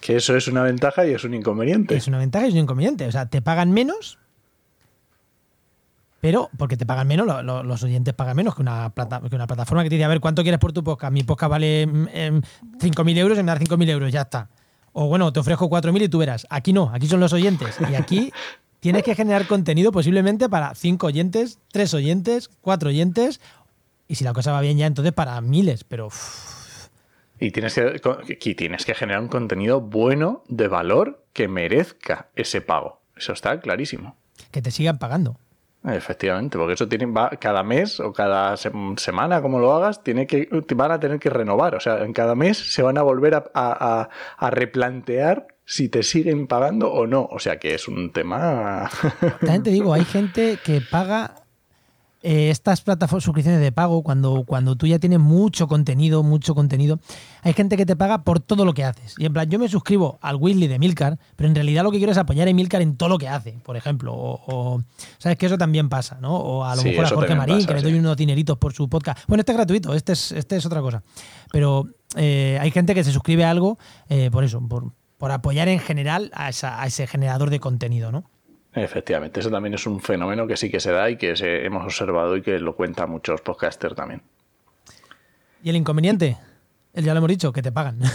Que 0.00 0.16
eso 0.16 0.36
es 0.36 0.46
una 0.48 0.62
ventaja 0.62 1.06
y 1.06 1.12
es 1.14 1.24
un 1.24 1.34
inconveniente. 1.34 1.96
Es 1.96 2.06
una 2.06 2.18
ventaja 2.18 2.44
y 2.44 2.48
es 2.48 2.54
un 2.54 2.60
inconveniente. 2.60 3.06
O 3.06 3.12
sea, 3.12 3.26
te 3.26 3.40
pagan 3.42 3.72
menos, 3.72 4.18
pero 6.20 6.50
porque 6.58 6.76
te 6.76 6.84
pagan 6.84 7.08
menos, 7.08 7.26
lo- 7.26 7.42
lo- 7.42 7.62
los 7.62 7.82
oyentes 7.82 8.12
pagan 8.12 8.36
menos 8.36 8.54
que 8.54 8.60
una, 8.62 8.90
plata- 8.90 9.22
que 9.28 9.34
una 9.34 9.46
plataforma 9.46 9.82
que 9.82 9.88
te 9.88 9.94
dice, 9.96 10.04
a 10.04 10.08
ver, 10.08 10.20
¿cuánto 10.20 10.42
quieres 10.42 10.60
por 10.60 10.72
tu 10.72 10.84
podcast? 10.84 11.12
Mi 11.12 11.22
podcast 11.22 11.50
vale 11.50 11.86
mm, 11.86 12.08
em, 12.12 12.42
5.000 12.78 13.16
euros 13.18 13.38
y 13.38 13.42
me 13.42 13.52
da 13.52 13.58
5.000 13.58 13.88
euros, 13.88 14.12
ya 14.12 14.22
está. 14.22 14.50
O 14.92 15.06
bueno, 15.08 15.32
te 15.32 15.40
ofrezco 15.40 15.68
4.000 15.70 16.02
y 16.02 16.08
tú 16.10 16.18
verás. 16.18 16.46
Aquí 16.50 16.72
no, 16.74 16.90
aquí 16.92 17.06
son 17.06 17.20
los 17.20 17.32
oyentes. 17.32 17.76
Y 17.90 17.94
aquí 17.94 18.30
tienes 18.80 19.02
que 19.02 19.14
generar 19.14 19.46
contenido 19.46 19.92
posiblemente 19.92 20.48
para 20.48 20.74
5 20.74 21.06
oyentes, 21.06 21.58
3 21.72 21.94
oyentes, 21.94 22.48
4 22.60 22.88
oyentes. 22.88 23.40
Y 24.08 24.16
si 24.16 24.24
la 24.24 24.32
cosa 24.32 24.52
va 24.52 24.60
bien 24.60 24.76
ya, 24.78 24.86
entonces 24.86 25.12
para 25.12 25.40
miles. 25.40 25.84
Pero 25.84 26.06
uff, 26.06 26.88
Y 27.38 27.52
tienes 27.52 27.74
que, 27.74 28.00
y 28.28 28.54
tienes 28.54 28.84
que 28.84 28.94
generar 28.94 29.22
un 29.22 29.28
contenido 29.28 29.80
bueno, 29.80 30.42
de 30.48 30.66
valor, 30.68 31.22
que 31.32 31.46
merezca 31.48 32.28
ese 32.34 32.60
pago. 32.60 33.00
Eso 33.16 33.32
está 33.32 33.60
clarísimo. 33.60 34.16
que 34.50 34.60
te 34.62 34.70
sigan 34.70 34.98
pagando. 34.98 35.36
Efectivamente, 35.84 36.58
porque 36.58 36.74
eso 36.74 36.88
tienen, 36.88 37.14
va, 37.16 37.30
cada 37.30 37.62
mes 37.62 38.00
o 38.00 38.12
cada 38.12 38.52
sem- 38.56 38.98
semana, 38.98 39.40
como 39.40 39.58
lo 39.60 39.72
hagas, 39.72 40.02
tiene 40.04 40.26
que, 40.26 40.46
van 40.74 40.92
a 40.92 41.00
tener 41.00 41.18
que 41.18 41.30
renovar. 41.30 41.74
O 41.74 41.80
sea, 41.80 42.04
en 42.04 42.12
cada 42.12 42.34
mes 42.34 42.58
se 42.74 42.82
van 42.82 42.98
a 42.98 43.02
volver 43.02 43.34
a, 43.34 43.44
a- 43.54 44.00
a- 44.02 44.08
a 44.36 44.50
replantear 44.50 45.46
si 45.72 45.88
te 45.88 46.02
siguen 46.02 46.48
pagando 46.48 46.90
o 46.92 47.06
no. 47.06 47.28
O 47.30 47.38
sea 47.38 47.58
que 47.60 47.74
es 47.76 47.86
un 47.86 48.10
tema. 48.12 48.90
También 49.40 49.62
te 49.62 49.70
digo, 49.70 49.94
hay 49.94 50.04
gente 50.04 50.58
que 50.64 50.80
paga 50.80 51.36
eh, 52.22 52.50
estas 52.50 52.80
plataformas, 52.80 53.22
suscripciones 53.22 53.60
de 53.60 53.70
pago, 53.70 54.02
cuando, 54.02 54.42
cuando 54.44 54.74
tú 54.74 54.88
ya 54.88 54.98
tienes 54.98 55.20
mucho 55.20 55.68
contenido, 55.68 56.24
mucho 56.24 56.56
contenido, 56.56 56.98
hay 57.42 57.52
gente 57.52 57.76
que 57.76 57.86
te 57.86 57.94
paga 57.94 58.24
por 58.24 58.40
todo 58.40 58.64
lo 58.64 58.74
que 58.74 58.82
haces. 58.84 59.14
Y 59.16 59.26
en 59.26 59.32
plan, 59.32 59.48
yo 59.48 59.60
me 59.60 59.68
suscribo 59.68 60.18
al 60.20 60.34
Weekly 60.36 60.66
de 60.66 60.80
Milcar, 60.80 61.18
pero 61.36 61.48
en 61.48 61.54
realidad 61.54 61.84
lo 61.84 61.92
que 61.92 61.98
quiero 61.98 62.10
es 62.12 62.18
apoyar 62.18 62.48
a 62.48 62.52
Milcar 62.52 62.82
en 62.82 62.96
todo 62.96 63.08
lo 63.08 63.16
que 63.16 63.28
hace, 63.28 63.52
por 63.64 63.76
ejemplo. 63.76 64.12
O, 64.12 64.40
o- 64.48 64.82
sabes 65.18 65.38
que 65.38 65.46
eso 65.46 65.56
también 65.56 65.88
pasa, 65.88 66.18
¿no? 66.20 66.34
O 66.36 66.64
a 66.64 66.74
lo 66.74 66.82
Sí, 66.82 66.88
mejor 66.90 67.06
a 67.06 67.08
Jorge 67.10 67.34
Marín, 67.36 67.56
pasa, 67.58 67.68
que 67.68 67.74
le 67.74 67.80
sí. 67.80 67.84
doy 67.90 67.98
unos 68.00 68.16
dineritos 68.16 68.58
por 68.58 68.72
su 68.74 68.88
podcast. 68.88 69.20
Bueno, 69.28 69.40
este 69.42 69.52
es 69.52 69.56
gratuito, 69.56 69.94
este 69.94 70.12
es, 70.14 70.32
este 70.32 70.56
es 70.56 70.66
otra 70.66 70.80
cosa. 70.80 71.02
Pero 71.52 71.86
eh, 72.16 72.58
hay 72.60 72.70
gente 72.72 72.92
que 72.94 73.04
se 73.04 73.12
suscribe 73.12 73.44
a 73.44 73.50
algo 73.50 73.78
eh, 74.08 74.30
por 74.32 74.44
eso, 74.44 74.60
por, 74.60 74.92
por 75.20 75.30
apoyar 75.30 75.68
en 75.68 75.78
general 75.78 76.30
a, 76.34 76.48
esa- 76.48 76.82
a 76.82 76.86
ese 76.86 77.06
generador 77.06 77.50
de 77.50 77.60
contenido, 77.60 78.10
¿no? 78.10 78.24
Efectivamente, 78.72 79.40
eso 79.40 79.50
también 79.50 79.74
es 79.74 79.86
un 79.86 80.00
fenómeno 80.00 80.46
que 80.46 80.56
sí 80.56 80.70
que 80.70 80.80
se 80.80 80.90
da 80.92 81.10
y 81.10 81.16
que 81.16 81.36
se- 81.36 81.64
hemos 81.66 81.84
observado 81.84 82.36
y 82.36 82.42
que 82.42 82.58
lo 82.58 82.74
cuentan 82.74 83.10
muchos 83.10 83.40
podcasters 83.42 83.94
también. 83.94 84.22
¿Y 85.62 85.70
el 85.70 85.76
inconveniente? 85.76 86.38
El 86.94 87.04
ya 87.04 87.12
lo 87.12 87.18
hemos 87.18 87.28
dicho, 87.28 87.52
que 87.52 87.62
te 87.62 87.70
pagan. 87.70 87.98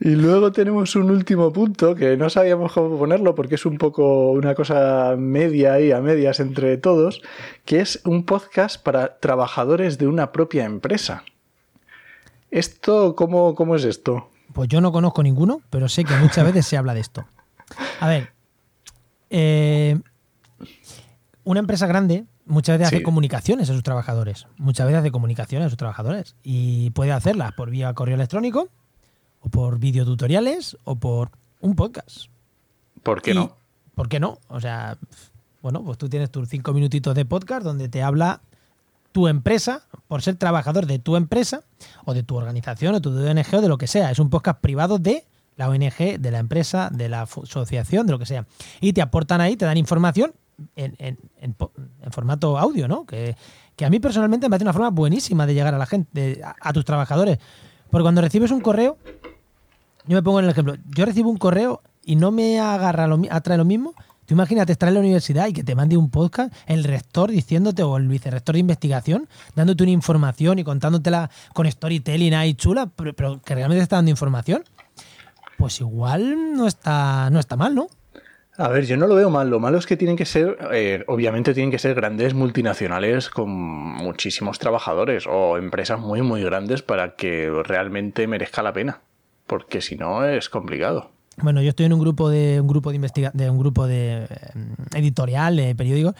Y 0.00 0.10
luego 0.10 0.52
tenemos 0.52 0.94
un 0.94 1.10
último 1.10 1.52
punto 1.52 1.96
que 1.96 2.16
no 2.16 2.30
sabíamos 2.30 2.72
cómo 2.72 2.96
ponerlo 2.98 3.34
porque 3.34 3.56
es 3.56 3.66
un 3.66 3.78
poco 3.78 4.30
una 4.30 4.54
cosa 4.54 5.16
media 5.18 5.80
y 5.80 5.90
a 5.90 6.00
medias 6.00 6.38
entre 6.38 6.76
todos, 6.76 7.20
que 7.64 7.80
es 7.80 8.00
un 8.04 8.24
podcast 8.24 8.80
para 8.80 9.18
trabajadores 9.18 9.98
de 9.98 10.06
una 10.06 10.30
propia 10.30 10.66
empresa. 10.66 11.24
¿Esto 12.50 13.14
cómo, 13.14 13.54
cómo 13.54 13.76
es 13.76 13.84
esto? 13.84 14.28
Pues 14.52 14.68
yo 14.68 14.80
no 14.80 14.92
conozco 14.92 15.22
ninguno, 15.22 15.60
pero 15.70 15.88
sé 15.88 16.04
que 16.04 16.14
muchas 16.16 16.44
veces 16.44 16.66
se 16.66 16.76
habla 16.76 16.94
de 16.94 17.00
esto. 17.00 17.24
A 18.00 18.08
ver, 18.08 18.30
eh, 19.30 20.00
una 21.44 21.60
empresa 21.60 21.86
grande 21.86 22.24
muchas 22.46 22.78
veces 22.78 22.88
Sí. 22.90 22.96
hace 22.96 23.02
comunicaciones 23.04 23.68
a 23.68 23.74
sus 23.74 23.82
trabajadores. 23.82 24.46
Muchas 24.56 24.86
veces 24.86 25.00
hace 25.00 25.10
comunicaciones 25.10 25.66
a 25.66 25.70
sus 25.70 25.76
trabajadores. 25.76 26.34
Y 26.42 26.90
puede 26.90 27.12
hacerlas 27.12 27.52
por 27.52 27.70
vía 27.70 27.92
correo 27.94 28.14
electrónico, 28.14 28.68
o 29.40 29.48
por 29.50 29.78
videotutoriales, 29.78 30.78
o 30.84 30.96
por 30.96 31.30
un 31.60 31.74
podcast. 31.76 32.26
¿Por 33.02 33.20
qué 33.22 33.32
Y- 33.32 33.34
no? 33.34 33.52
¿Por 33.94 34.08
qué 34.08 34.18
no? 34.20 34.38
O 34.48 34.60
sea, 34.60 34.96
bueno, 35.60 35.82
pues 35.84 35.98
tú 35.98 36.08
tienes 36.08 36.30
tus 36.30 36.48
cinco 36.48 36.72
minutitos 36.72 37.14
de 37.14 37.24
podcast 37.24 37.64
donde 37.64 37.88
te 37.88 38.02
habla 38.02 38.40
tu 39.12 39.28
empresa, 39.28 39.82
por 40.06 40.22
ser 40.22 40.36
trabajador 40.36 40.86
de 40.86 40.98
tu 40.98 41.16
empresa, 41.16 41.62
o 42.04 42.14
de 42.14 42.22
tu 42.22 42.36
organización, 42.36 42.94
o 42.94 43.00
tu 43.00 43.10
ONG, 43.10 43.54
o 43.54 43.60
de 43.60 43.68
lo 43.68 43.78
que 43.78 43.86
sea. 43.86 44.10
Es 44.10 44.18
un 44.18 44.30
podcast 44.30 44.60
privado 44.60 44.98
de 44.98 45.26
la 45.56 45.68
ONG, 45.68 46.18
de 46.20 46.30
la 46.30 46.38
empresa, 46.38 46.88
de 46.92 47.08
la 47.08 47.22
asociación, 47.22 48.06
de 48.06 48.12
lo 48.12 48.18
que 48.18 48.26
sea. 48.26 48.46
Y 48.80 48.92
te 48.92 49.02
aportan 49.02 49.40
ahí, 49.40 49.56
te 49.56 49.64
dan 49.64 49.76
información 49.76 50.32
en, 50.76 50.94
en- 50.98 51.18
en 51.40 51.56
en 52.02 52.12
formato 52.12 52.58
audio, 52.58 52.86
¿no? 52.88 53.06
Que, 53.06 53.36
que 53.76 53.84
a 53.84 53.90
mí 53.90 53.98
personalmente 54.00 54.46
me 54.46 54.50
parece 54.50 54.64
una 54.64 54.72
forma 54.72 54.90
buenísima 54.90 55.46
de 55.46 55.54
llegar 55.54 55.74
a 55.74 55.78
la 55.78 55.86
gente, 55.86 56.08
de- 56.12 56.42
a, 56.44 56.72
tus 56.72 56.84
trabajadores. 56.84 57.38
Porque 57.90 58.02
cuando 58.02 58.20
recibes 58.20 58.50
un 58.50 58.60
correo, 58.60 58.98
yo 60.06 60.16
me 60.16 60.22
pongo 60.22 60.38
en 60.40 60.44
el 60.46 60.50
ejemplo, 60.50 60.74
yo 60.94 61.04
recibo 61.04 61.30
un 61.30 61.36
correo 61.38 61.82
y 62.04 62.16
no 62.16 62.30
me 62.30 62.58
agarra 62.60 63.06
lo, 63.06 63.20
atrae 63.30 63.56
lo 63.58 63.64
mismo. 63.64 63.94
Tú 64.28 64.34
imagínate 64.34 64.72
estar 64.72 64.90
en 64.90 64.94
la 64.94 65.00
universidad 65.00 65.48
y 65.48 65.54
que 65.54 65.64
te 65.64 65.74
mande 65.74 65.96
un 65.96 66.10
podcast 66.10 66.52
el 66.66 66.84
rector 66.84 67.30
diciéndote 67.30 67.82
o 67.82 67.96
el 67.96 68.08
vicerrector 68.08 68.56
de 68.56 68.58
investigación 68.58 69.26
dándote 69.54 69.84
una 69.84 69.92
información 69.92 70.58
y 70.58 70.64
contándotela 70.64 71.30
con 71.54 71.66
storytelling 71.66 72.34
ahí 72.34 72.52
chula, 72.52 72.90
pero, 72.94 73.40
que 73.40 73.54
realmente 73.54 73.80
te 73.80 73.84
está 73.84 73.96
dando 73.96 74.10
información. 74.10 74.64
Pues 75.56 75.80
igual 75.80 76.52
no 76.54 76.66
está, 76.66 77.30
no 77.30 77.40
está 77.40 77.56
mal, 77.56 77.74
¿no? 77.74 77.88
A 78.58 78.68
ver, 78.68 78.84
yo 78.84 78.98
no 78.98 79.06
lo 79.06 79.14
veo 79.14 79.30
mal. 79.30 79.48
Lo 79.48 79.60
malo 79.60 79.78
es 79.78 79.86
que 79.86 79.96
tienen 79.96 80.18
que 80.18 80.26
ser, 80.26 80.58
eh, 80.72 81.04
obviamente 81.06 81.54
tienen 81.54 81.70
que 81.70 81.78
ser 81.78 81.94
grandes 81.94 82.34
multinacionales 82.34 83.30
con 83.30 83.48
muchísimos 83.48 84.58
trabajadores 84.58 85.24
o 85.26 85.56
empresas 85.56 86.00
muy, 86.00 86.20
muy 86.20 86.44
grandes 86.44 86.82
para 86.82 87.16
que 87.16 87.50
realmente 87.64 88.26
merezca 88.26 88.62
la 88.62 88.74
pena. 88.74 89.00
Porque 89.46 89.80
si 89.80 89.96
no 89.96 90.26
es 90.26 90.50
complicado. 90.50 91.12
Bueno, 91.42 91.62
yo 91.62 91.70
estoy 91.70 91.86
en 91.86 91.92
un 91.92 92.00
grupo 92.00 92.28
de 92.28 92.60
un 92.60 92.66
grupo 92.68 92.90
de 92.90 92.96
investiga 92.96 93.30
de 93.34 93.48
un 93.50 93.58
grupo 93.58 93.86
de 93.86 94.24
eh, 94.24 94.28
editorial, 94.94 95.56
de 95.56 95.74
periódicos, 95.74 96.14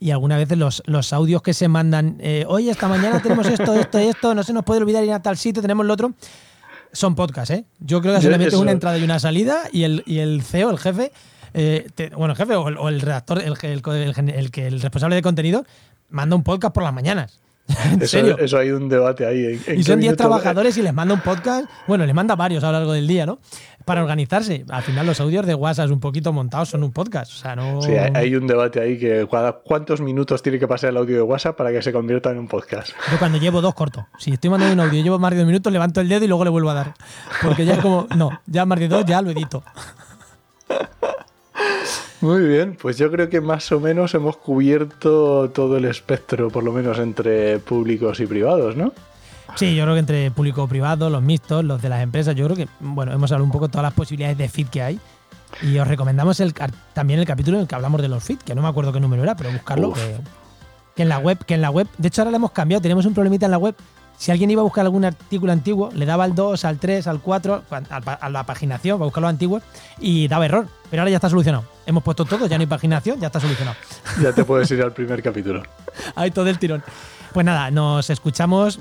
y 0.00 0.10
algunas 0.10 0.38
veces 0.38 0.58
los, 0.58 0.82
los 0.86 1.12
audios 1.12 1.42
que 1.42 1.54
se 1.54 1.68
mandan, 1.68 2.16
eh, 2.20 2.44
oye, 2.48 2.70
esta 2.70 2.88
mañana 2.88 3.20
tenemos 3.22 3.46
esto, 3.46 3.74
esto, 3.74 3.98
esto, 3.98 4.34
no 4.34 4.42
se 4.42 4.52
nos 4.52 4.64
puede 4.64 4.80
olvidar 4.80 5.04
ir 5.04 5.12
a 5.12 5.22
tal 5.22 5.36
sitio, 5.36 5.62
tenemos 5.62 5.86
lo 5.86 5.92
otro, 5.94 6.12
son 6.92 7.14
podcasts, 7.14 7.50
¿eh? 7.54 7.64
Yo 7.80 8.00
creo 8.00 8.14
que 8.14 8.18
solamente 8.22 8.48
es 8.48 8.54
una 8.62 8.72
entrada 8.72 8.98
y 8.98 9.02
una 9.04 9.18
salida, 9.18 9.58
y 9.72 9.84
el, 9.84 10.02
y 10.06 10.18
el 10.18 10.42
CEO, 10.42 10.70
el 10.70 10.78
jefe, 10.78 11.12
eh, 11.54 11.86
te- 11.94 12.10
bueno, 12.10 12.32
el 12.32 12.36
jefe 12.36 12.54
o 12.56 12.68
el, 12.68 12.76
o 12.76 12.88
el 12.88 13.00
redactor, 13.00 13.40
el, 13.42 13.54
el, 13.62 13.82
el- 13.86 14.28
el 14.30 14.50
que 14.50 14.66
el 14.66 14.80
responsable 14.80 15.14
de 15.16 15.22
contenido, 15.22 15.64
manda 16.10 16.34
un 16.36 16.42
podcast 16.42 16.74
por 16.74 16.82
las 16.82 16.92
mañanas. 16.92 17.40
En 17.92 18.02
Eso, 18.02 18.08
serio. 18.18 18.36
eso 18.38 18.58
hay 18.58 18.70
un 18.70 18.88
debate 18.88 19.26
ahí. 19.26 19.44
¿En- 19.44 19.72
en 19.74 19.80
Y 19.80 19.84
son 19.84 19.98
10 19.98 20.12
minuto- 20.12 20.16
trabajadores 20.16 20.76
y 20.76 20.82
les 20.82 20.92
manda 20.92 21.14
un 21.14 21.20
podcast. 21.20 21.66
Bueno, 21.86 22.04
les 22.04 22.14
manda 22.14 22.36
varios 22.36 22.62
a 22.64 22.66
lo 22.68 22.72
largo 22.74 22.92
del 22.92 23.06
día, 23.06 23.24
¿no? 23.26 23.38
Para 23.84 24.02
organizarse. 24.02 24.64
Al 24.70 24.82
final, 24.82 25.04
los 25.06 25.20
audios 25.20 25.44
de 25.46 25.54
WhatsApp 25.54 25.90
un 25.90 26.00
poquito 26.00 26.32
montados 26.32 26.70
son 26.70 26.82
un 26.84 26.92
podcast. 26.92 27.32
O 27.32 27.36
sea, 27.36 27.54
no. 27.56 27.82
Sí, 27.82 27.92
hay, 27.92 28.34
un 28.34 28.46
debate 28.46 28.80
ahí 28.80 28.98
que 28.98 29.26
cuántos 29.64 30.00
minutos 30.00 30.42
tiene 30.42 30.58
que 30.58 30.66
pasar 30.66 30.90
el 30.90 30.96
audio 30.96 31.16
de 31.16 31.22
WhatsApp 31.22 31.56
para 31.56 31.70
que 31.70 31.82
se 31.82 31.92
convierta 31.92 32.30
en 32.30 32.38
un 32.38 32.48
podcast. 32.48 32.92
Yo 33.12 33.18
cuando 33.18 33.36
llevo 33.38 33.60
dos 33.60 33.74
corto. 33.74 34.06
Si 34.18 34.32
estoy 34.32 34.48
mandando 34.50 34.74
un 34.74 34.80
audio 34.88 35.00
y 35.00 35.02
llevo 35.02 35.18
más 35.18 35.32
de 35.32 35.38
dos 35.38 35.46
minutos, 35.46 35.70
levanto 35.72 36.00
el 36.00 36.08
dedo 36.08 36.24
y 36.24 36.28
luego 36.28 36.44
le 36.44 36.50
vuelvo 36.50 36.70
a 36.70 36.74
dar. 36.74 36.94
Porque 37.42 37.64
ya 37.66 37.74
es 37.74 37.80
como. 37.80 38.06
No, 38.16 38.40
ya 38.46 38.64
más 38.64 38.78
de 38.78 38.88
dos 38.88 39.04
ya 39.04 39.20
lo 39.20 39.30
edito. 39.30 39.62
Muy 42.24 42.40
bien, 42.40 42.74
pues 42.80 42.96
yo 42.96 43.10
creo 43.10 43.28
que 43.28 43.42
más 43.42 43.70
o 43.70 43.80
menos 43.80 44.14
hemos 44.14 44.38
cubierto 44.38 45.50
todo 45.50 45.76
el 45.76 45.84
espectro, 45.84 46.48
por 46.48 46.64
lo 46.64 46.72
menos 46.72 46.98
entre 46.98 47.58
públicos 47.58 48.18
y 48.18 48.24
privados, 48.26 48.76
¿no? 48.76 48.94
Sí, 49.56 49.76
yo 49.76 49.84
creo 49.84 49.94
que 49.94 50.00
entre 50.00 50.30
público 50.30 50.66
privado, 50.66 51.10
los 51.10 51.22
mixtos, 51.22 51.62
los 51.66 51.82
de 51.82 51.90
las 51.90 52.02
empresas, 52.02 52.34
yo 52.34 52.46
creo 52.46 52.56
que, 52.56 52.66
bueno, 52.80 53.12
hemos 53.12 53.30
hablado 53.30 53.44
un 53.44 53.52
poco 53.52 53.66
de 53.66 53.72
todas 53.72 53.82
las 53.82 53.92
posibilidades 53.92 54.38
de 54.38 54.48
feed 54.48 54.68
que 54.68 54.80
hay. 54.80 54.98
Y 55.60 55.76
os 55.76 55.86
recomendamos 55.86 56.40
el, 56.40 56.54
también 56.94 57.20
el 57.20 57.26
capítulo 57.26 57.58
en 57.58 57.64
el 57.64 57.68
que 57.68 57.74
hablamos 57.74 58.00
de 58.00 58.08
los 58.08 58.24
feed, 58.24 58.38
que 58.38 58.54
no 58.54 58.62
me 58.62 58.68
acuerdo 58.68 58.90
qué 58.90 59.00
número 59.00 59.22
era, 59.22 59.36
pero 59.36 59.52
buscarlo. 59.52 59.92
Que, 59.92 60.16
que 60.96 61.02
en 61.02 61.10
la 61.10 61.18
web, 61.18 61.44
que 61.44 61.52
en 61.52 61.60
la 61.60 61.68
web, 61.68 61.88
de 61.98 62.08
hecho 62.08 62.22
ahora 62.22 62.30
la 62.30 62.38
hemos 62.38 62.52
cambiado, 62.52 62.80
tenemos 62.80 63.04
un 63.04 63.12
problemita 63.12 63.44
en 63.44 63.50
la 63.50 63.58
web. 63.58 63.74
Si 64.16 64.30
alguien 64.30 64.50
iba 64.50 64.62
a 64.62 64.64
buscar 64.64 64.86
algún 64.86 65.04
artículo 65.04 65.52
antiguo, 65.52 65.90
le 65.92 66.06
daba 66.06 66.24
al 66.24 66.34
2, 66.34 66.64
al 66.64 66.78
3, 66.78 67.06
al 67.06 67.20
4, 67.20 67.64
a, 67.70 67.96
a 67.96 68.30
la 68.30 68.46
paginación 68.46 68.96
para 68.96 69.04
buscar 69.04 69.20
los 69.20 69.28
antiguos 69.28 69.62
y 69.98 70.26
daba 70.28 70.46
error. 70.46 70.68
Pero 70.94 71.02
ahora 71.02 71.10
ya 71.10 71.16
está 71.16 71.28
solucionado. 71.28 71.64
Hemos 71.86 72.04
puesto 72.04 72.24
todo, 72.24 72.46
ya 72.46 72.56
no 72.56 72.62
hay 72.62 72.68
paginación, 72.68 73.18
ya 73.18 73.26
está 73.26 73.40
solucionado. 73.40 73.76
Ya 74.22 74.32
te 74.32 74.44
puedes 74.44 74.70
ir 74.70 74.80
al 74.80 74.92
primer 74.92 75.24
capítulo. 75.24 75.64
Ahí 76.14 76.30
todo 76.30 76.48
el 76.48 76.56
tirón. 76.56 76.84
Pues 77.32 77.44
nada, 77.44 77.72
nos 77.72 78.10
escuchamos. 78.10 78.78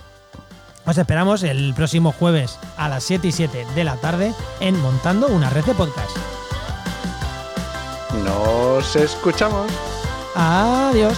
Os 0.85 0.95
esperamos 0.95 1.41
el 1.41 1.73
próximo 1.73 2.11
jueves 2.11 2.59
a 2.77 2.87
las 2.87 3.03
7 3.05 3.29
y 3.29 3.31
7 3.31 3.65
de 3.73 3.83
la 3.83 3.95
tarde 3.95 4.31
en 4.59 4.79
Montando 4.79 5.25
una 5.25 5.49
red 5.49 5.65
de 5.65 5.73
podcast. 5.73 6.15
Nos 8.23 8.95
escuchamos. 8.95 9.71
Adiós. 10.35 11.17